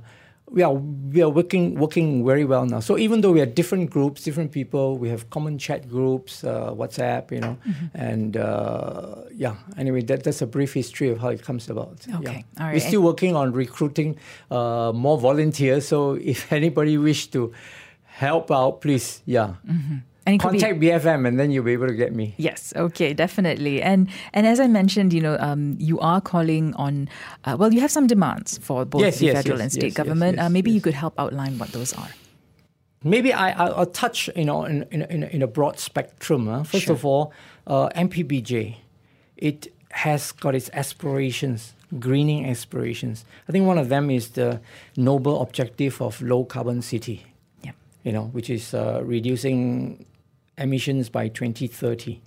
[0.49, 2.79] we are we are working working very well now.
[2.79, 6.71] So even though we are different groups, different people, we have common chat groups, uh,
[6.71, 7.57] WhatsApp, you know,
[7.93, 9.55] and uh, yeah.
[9.77, 12.05] Anyway, that, that's a brief history of how it comes about.
[12.15, 12.59] Okay, yeah.
[12.59, 12.73] all right.
[12.73, 14.17] We're still working on recruiting
[14.51, 15.87] uh, more volunteers.
[15.87, 17.51] So if anybody wish to
[18.03, 19.55] help out, please, yeah,
[20.27, 22.33] And could be- contact BFM, and then you'll be able to get me.
[22.37, 23.81] Yes, okay, definitely.
[23.81, 27.07] And and as I mentioned, you know, um, you are calling on,
[27.45, 29.83] uh, well, you have some demands for both Yes, the yes, federal yes, and state
[29.83, 30.39] yes, yes, government.
[30.39, 32.09] uh, yes, maybe you could help outline what those are.
[33.03, 36.47] Maybe I, I- I'll touch, you know, in, in, in, a- in a broad spectrum.
[36.47, 36.63] huh?
[36.63, 36.95] First Sure.
[36.95, 37.31] of all,
[37.67, 38.77] uh, MPBJ,
[39.37, 43.25] it has got its aspirations, greening aspirations.
[43.47, 44.59] I think one of them is the
[44.97, 47.21] noble objective of low carbon city,
[47.63, 47.73] Yeah.
[48.03, 50.05] you know, which is uh, reducing
[50.57, 52.21] emissions by 2030.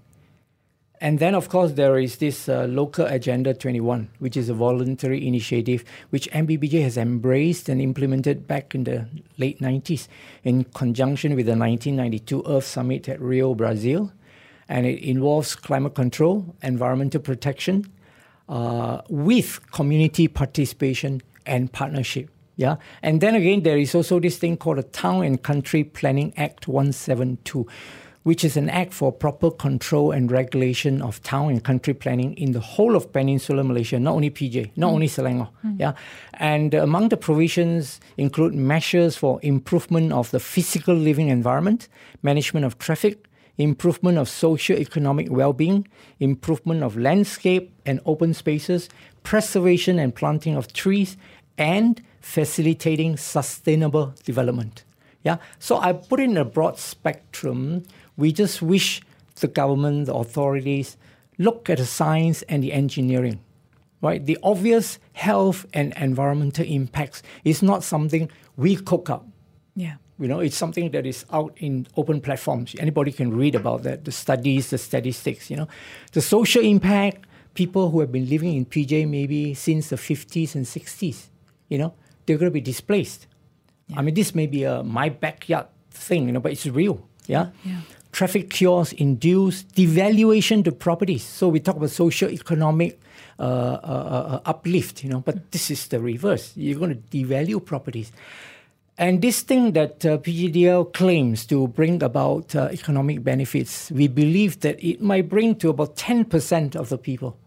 [1.00, 5.24] And then, of course, there is this uh, Local Agenda 21, which is a voluntary
[5.26, 9.06] initiative which MBBJ has embraced and implemented back in the
[9.36, 10.08] late 90s
[10.42, 14.12] in conjunction with the 1992 Earth Summit at Rio, Brazil.
[14.68, 17.92] And it involves climate control, environmental protection,
[18.48, 22.28] uh, with community participation and partnership.
[22.56, 26.34] Yeah, and then again, there is also this thing called the Town and Country Planning
[26.36, 27.68] Act 172,
[28.22, 32.52] which is an act for proper control and regulation of town and country planning in
[32.52, 34.94] the whole of Peninsular Malaysia, not only PJ, not mm.
[34.94, 35.48] only Selangor.
[35.64, 35.80] Mm.
[35.80, 35.92] Yeah,
[36.34, 41.88] and among the provisions include measures for improvement of the physical living environment,
[42.22, 45.86] management of traffic, improvement of socio-economic well-being,
[46.20, 48.88] improvement of landscape and open spaces,
[49.24, 51.16] preservation and planting of trees,
[51.58, 54.84] and facilitating sustainable development.
[55.24, 57.82] Yeah, so I put in a broad spectrum.
[58.18, 59.00] We just wish
[59.40, 60.98] the government, the authorities,
[61.38, 63.40] look at the science and the engineering.
[64.00, 69.26] Right, the obvious health and environmental impacts is not something we cook up.
[69.74, 69.94] Yeah.
[70.20, 72.76] You know, it's something that is out in open platforms.
[72.78, 75.68] Anybody can read about that, the studies, the statistics, you know.
[76.12, 80.64] The social impact, people who have been living in PJ maybe since the 50s and
[80.64, 81.26] 60s,
[81.68, 81.94] you know,
[82.26, 83.26] they're going to be displaced.
[83.96, 87.08] I mean, this may be a my backyard thing, you know, but it's real.
[87.26, 87.50] Yeah.
[87.64, 87.80] Yeah.
[88.18, 91.22] Traffic cures induce devaluation to properties.
[91.22, 92.98] So we talk about social economic
[93.38, 96.52] uh, uh, uh, uplift, you know, but this is the reverse.
[96.56, 98.10] You're going to devalue properties.
[98.98, 104.58] And this thing that uh, PJDL claims to bring about uh, economic benefits, we believe
[104.62, 107.38] that it might bring to about 10% of the people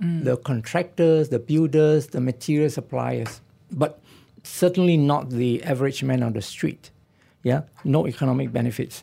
[0.00, 4.00] the contractors, the builders, the material suppliers, but
[4.42, 6.90] certainly not the average man on the street.
[7.44, 9.02] Yeah, no economic benefits.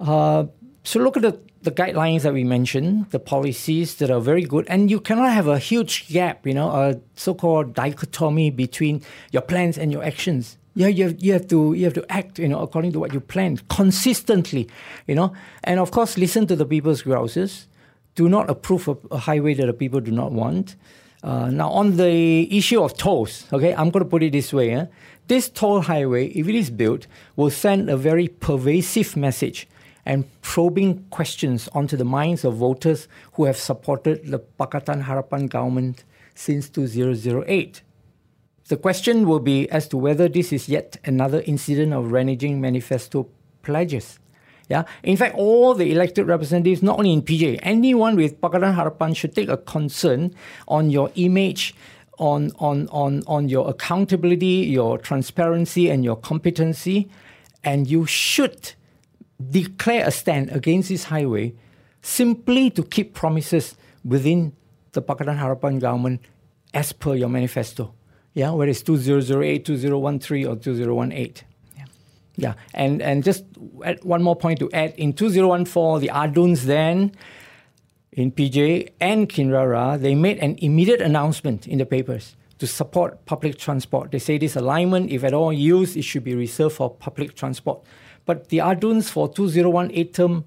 [0.00, 0.46] Uh,
[0.84, 4.66] so look at the, the guidelines that we mentioned, the policies that are very good,
[4.68, 9.76] and you cannot have a huge gap, you know, a so-called dichotomy between your plans
[9.76, 10.56] and your actions.
[10.74, 13.12] Yeah, you have, you have to you have to act, you know, according to what
[13.12, 14.68] you planned consistently,
[15.08, 15.32] you know,
[15.64, 17.66] and of course listen to the people's grouses,
[18.14, 20.76] do not approve a highway that the people do not want.
[21.22, 24.70] Uh, now, on the issue of tolls, okay, I'm going to put it this way.
[24.70, 24.86] Eh?
[25.26, 29.66] This toll highway, if it is built, will send a very pervasive message
[30.08, 36.02] and probing questions onto the minds of voters who have supported the Pakatan Harapan government
[36.34, 37.82] since 2008.
[38.68, 43.28] The question will be as to whether this is yet another incident of reneging manifesto
[43.62, 44.18] pledges.
[44.70, 44.84] Yeah.
[45.02, 49.34] In fact, all the elected representatives, not only in PJ, anyone with Pakatan Harapan should
[49.34, 50.34] take a concern
[50.68, 51.74] on your image,
[52.18, 57.10] on, on, on, on your accountability, your transparency, and your competency.
[57.64, 58.74] And you should
[59.50, 61.54] declare a stand against this highway
[62.02, 64.52] simply to keep promises within
[64.92, 66.20] the Pakatan Harapan government
[66.74, 67.94] as per your manifesto.
[68.34, 71.44] Yeah, whether it's 2008, 2013, or 2018.
[71.76, 71.84] Yeah,
[72.36, 72.54] yeah.
[72.74, 73.44] and, and just
[74.02, 77.12] one more point to add in 2014, the Aduns then
[78.12, 83.58] in PJ and Kinrara, they made an immediate announcement in the papers to support public
[83.58, 84.10] transport.
[84.10, 87.84] They say this alignment, if at all used, it should be reserved for public transport.
[88.28, 90.44] But the Aduns for 2018 term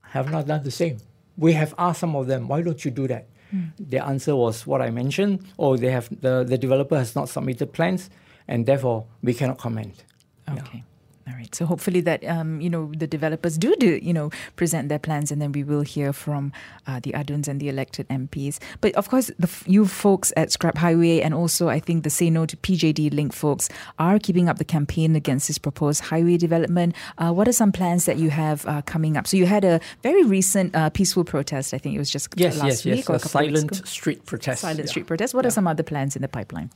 [0.00, 0.96] have not done the same.
[1.36, 3.26] We have asked some of them, why don't you do that?
[3.54, 3.72] Mm.
[3.78, 7.74] The answer was what I mentioned, or they have the, the developer has not submitted
[7.74, 8.08] plans,
[8.48, 10.02] and therefore we cannot comment.
[10.48, 10.78] Okay.
[10.78, 10.93] Yeah.
[11.26, 11.54] All right.
[11.54, 15.32] So hopefully that um, you know the developers do do you know present their plans,
[15.32, 16.52] and then we will hear from
[16.86, 18.58] uh, the Aduns and the elected MPs.
[18.82, 22.28] But of course, the you folks at Scrap Highway and also I think the Say
[22.28, 26.94] No to PJD Link folks are keeping up the campaign against this proposed highway development.
[27.16, 29.26] Uh, what are some plans that you have uh, coming up?
[29.26, 31.72] So you had a very recent uh, peaceful protest.
[31.72, 34.26] I think it was just yes, last yes, week yes, or a, a silent street
[34.26, 34.60] protest.
[34.60, 34.86] Silent yeah.
[34.86, 35.32] street protest.
[35.32, 35.48] What yeah.
[35.48, 36.70] are some other plans in the pipeline?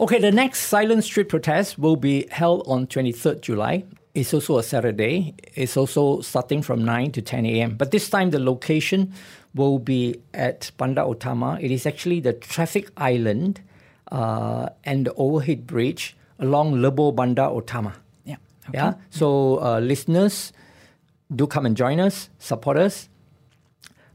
[0.00, 3.84] Okay, the next silent street protest will be held on 23rd July.
[4.14, 5.34] It's also a Saturday.
[5.54, 7.76] It's also starting from 9 to 10 a.m.
[7.76, 9.12] But this time the location
[9.54, 11.62] will be at Bandar Utama.
[11.62, 13.60] It is actually the traffic island
[14.10, 17.92] uh, and the overhead bridge along Lebuh Bandar Utama.
[18.24, 18.36] Yeah.
[18.70, 18.78] Okay.
[18.78, 18.94] Yeah.
[19.10, 20.54] So uh, listeners,
[21.36, 23.10] do come and join us, support us.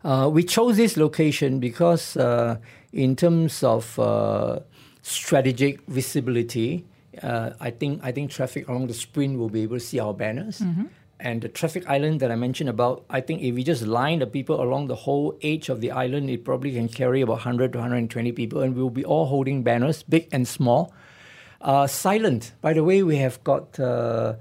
[0.04, 2.58] Uh, we chose this location because, uh,
[2.92, 4.60] in terms of uh,
[5.06, 6.84] strategic visibility,
[7.22, 10.14] uh, I think I think traffic along the sprint will be able to see our
[10.14, 10.60] banners.
[10.60, 10.86] Mm-hmm.
[11.20, 14.28] And the traffic island that I mentioned about, I think if we just line the
[14.28, 17.78] people along the whole edge of the island, it probably can carry about 100 to
[17.78, 20.92] 120 people, and we'll be all holding banners, big and small.
[21.62, 22.52] Uh, silent.
[22.62, 24.34] By the way, we have got uh,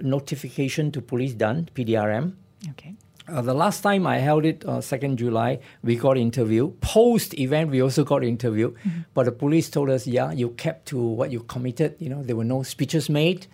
[0.00, 2.34] notification to police done, PDRM.
[2.70, 2.94] Okay.
[3.26, 6.72] Uh, the last time I held it, uh, 2nd July, we got interview.
[6.80, 8.72] Post event, we also got interview.
[8.72, 9.00] Mm-hmm.
[9.14, 11.96] But the police told us, yeah, you kept to what you committed.
[11.98, 13.46] You know, there were no speeches made.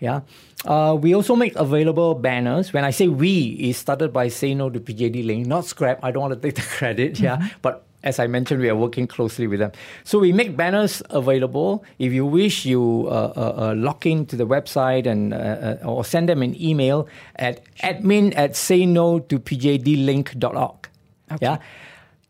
[0.00, 0.20] Yeah.
[0.64, 2.72] Uh, we also make available banners.
[2.72, 5.98] When I say we, it started by Say No to PJD Link, not Scrap.
[6.04, 7.18] I don't want to take the credit.
[7.18, 7.36] Yeah.
[7.36, 7.46] Mm-hmm.
[7.62, 9.72] But as I mentioned, we are working closely with them.
[10.04, 11.84] So we make banners available.
[11.98, 16.04] If you wish, you uh, uh, uh log in to the website and uh, or
[16.04, 17.06] send them an email
[17.36, 20.88] at admin at sayno to pjdlink.org.
[21.32, 21.46] Okay.
[21.46, 21.58] Yeah.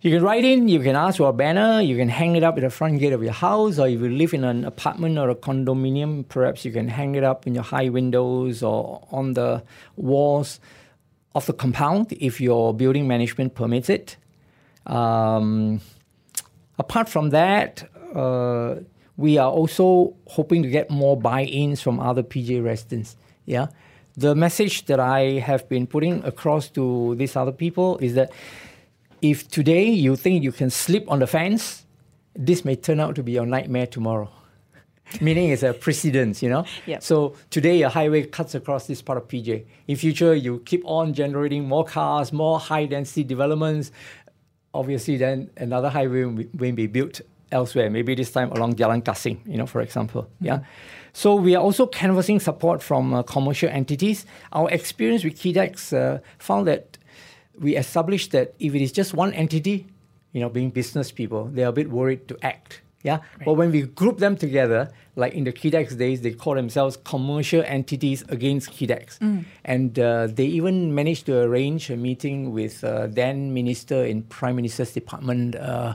[0.01, 2.57] You can write in, you can ask for a banner, you can hang it up
[2.57, 5.29] at the front gate of your house, or if you live in an apartment or
[5.29, 9.61] a condominium, perhaps you can hang it up in your high windows or on the
[9.97, 10.61] walls
[11.35, 14.17] of the compound if your building management permits it.
[14.89, 15.81] Um,
[16.79, 18.77] apart from that, uh,
[19.17, 23.17] we are also hoping to get more buy-ins from other PJ residents.
[23.45, 23.69] Yeah,
[24.17, 28.33] the message that I have been putting across to these other people is that
[29.23, 31.85] if today you think you can sleep on the fence,
[32.35, 34.31] this may turn out to be your nightmare tomorrow.
[35.21, 36.65] Meaning it's a precedence, you know?
[36.87, 37.03] Yep.
[37.03, 39.65] So today a highway cuts across this part of PJ.
[39.87, 43.91] In future, you keep on generating more cars, more high density developments,
[44.75, 49.57] obviously then another highway will be built elsewhere, maybe this time along Jalan Gasing, you
[49.57, 50.23] know, for example.
[50.23, 50.45] Mm-hmm.
[50.45, 50.61] Yeah.
[51.13, 54.27] So we are also canvassing support from uh, commercial entities.
[54.53, 56.99] Our experience with KIDEX uh, found that
[57.59, 59.87] we established that if it is just one entity,
[60.33, 62.83] you know, being business people, they are a bit worried to act.
[63.03, 63.19] Yeah.
[63.19, 63.45] Right.
[63.45, 67.63] But when we group them together, like in the KIDEX days, they call themselves commercial
[67.65, 69.19] entities against KIDEX.
[69.19, 69.45] Mm.
[69.65, 74.57] And uh, they even managed to arrange a meeting with uh, then Minister in Prime
[74.57, 75.55] Minister's Department.
[75.55, 75.95] Uh,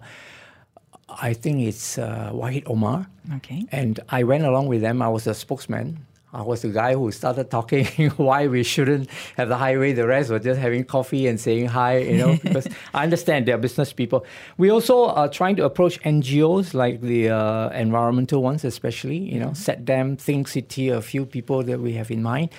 [1.10, 3.08] I think it's uh, Wahid Omar.
[3.36, 3.66] Okay.
[3.72, 5.02] And I went along with them.
[5.02, 6.06] I was a spokesman.
[6.34, 7.86] I was the guy who started talking
[8.18, 9.94] why we shouldn't have the highway.
[9.94, 13.58] The rest were just having coffee and saying hi, you know, because I understand they're
[13.58, 14.26] business people.
[14.58, 19.50] We also are trying to approach NGOs like the uh, environmental ones, especially, you know,
[19.50, 22.50] CETDEM, Think City, a few people that we have in mind,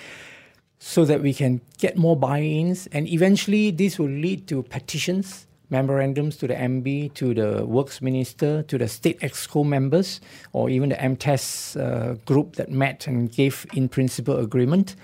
[0.78, 2.86] so that we can get more buy ins.
[2.88, 8.62] And eventually, this will lead to petitions memorandums to the MB, to the Works Minister,
[8.64, 10.20] to the State Exco members,
[10.52, 14.96] or even the MTES uh, group that met and gave in principle agreement.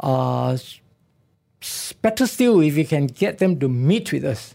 [0.00, 0.56] Uh,
[2.02, 4.54] better still, if we can get them to meet with us,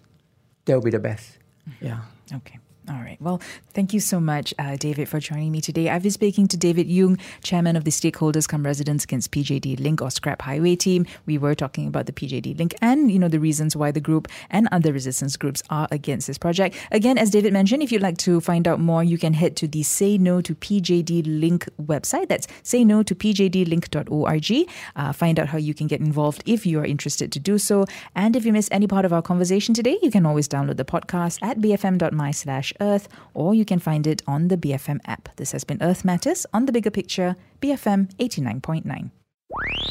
[0.66, 1.38] that will be the best.
[1.82, 2.02] Yeah.
[2.34, 2.61] Okay.
[2.92, 3.22] All right.
[3.22, 3.40] Well,
[3.74, 5.90] thank you so much, uh, David, for joining me today.
[5.90, 10.02] I've been speaking to David Yoong, chairman of the Stakeholders Cum Residents Against PJD Link
[10.02, 11.06] or Scrap Highway team.
[11.26, 14.28] We were talking about the PJD Link and, you know, the reasons why the group
[14.50, 16.76] and other resistance groups are against this project.
[16.92, 19.70] Again, as David mentioned, if you'd like to find out more, you can head to
[19.70, 22.28] the Say No to PJD Link website.
[22.28, 24.70] That's say no to pjdlink.org.
[24.98, 27.86] Uh, find out how you can get involved if you are interested to do so.
[28.16, 30.84] And if you miss any part of our conversation today, you can always download the
[30.84, 35.30] podcast at bfm.my slash Earth, or you can find it on the BFM app.
[35.38, 39.12] This has been Earth Matters on the bigger picture, BFM 89.9.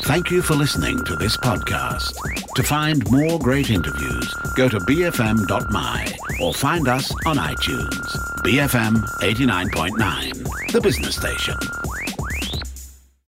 [0.03, 2.15] Thank you for listening to this podcast.
[2.55, 6.13] To find more great interviews, go to bfm.my
[6.43, 8.17] or find us on iTunes.
[8.43, 11.57] BFM 89.9, the business station.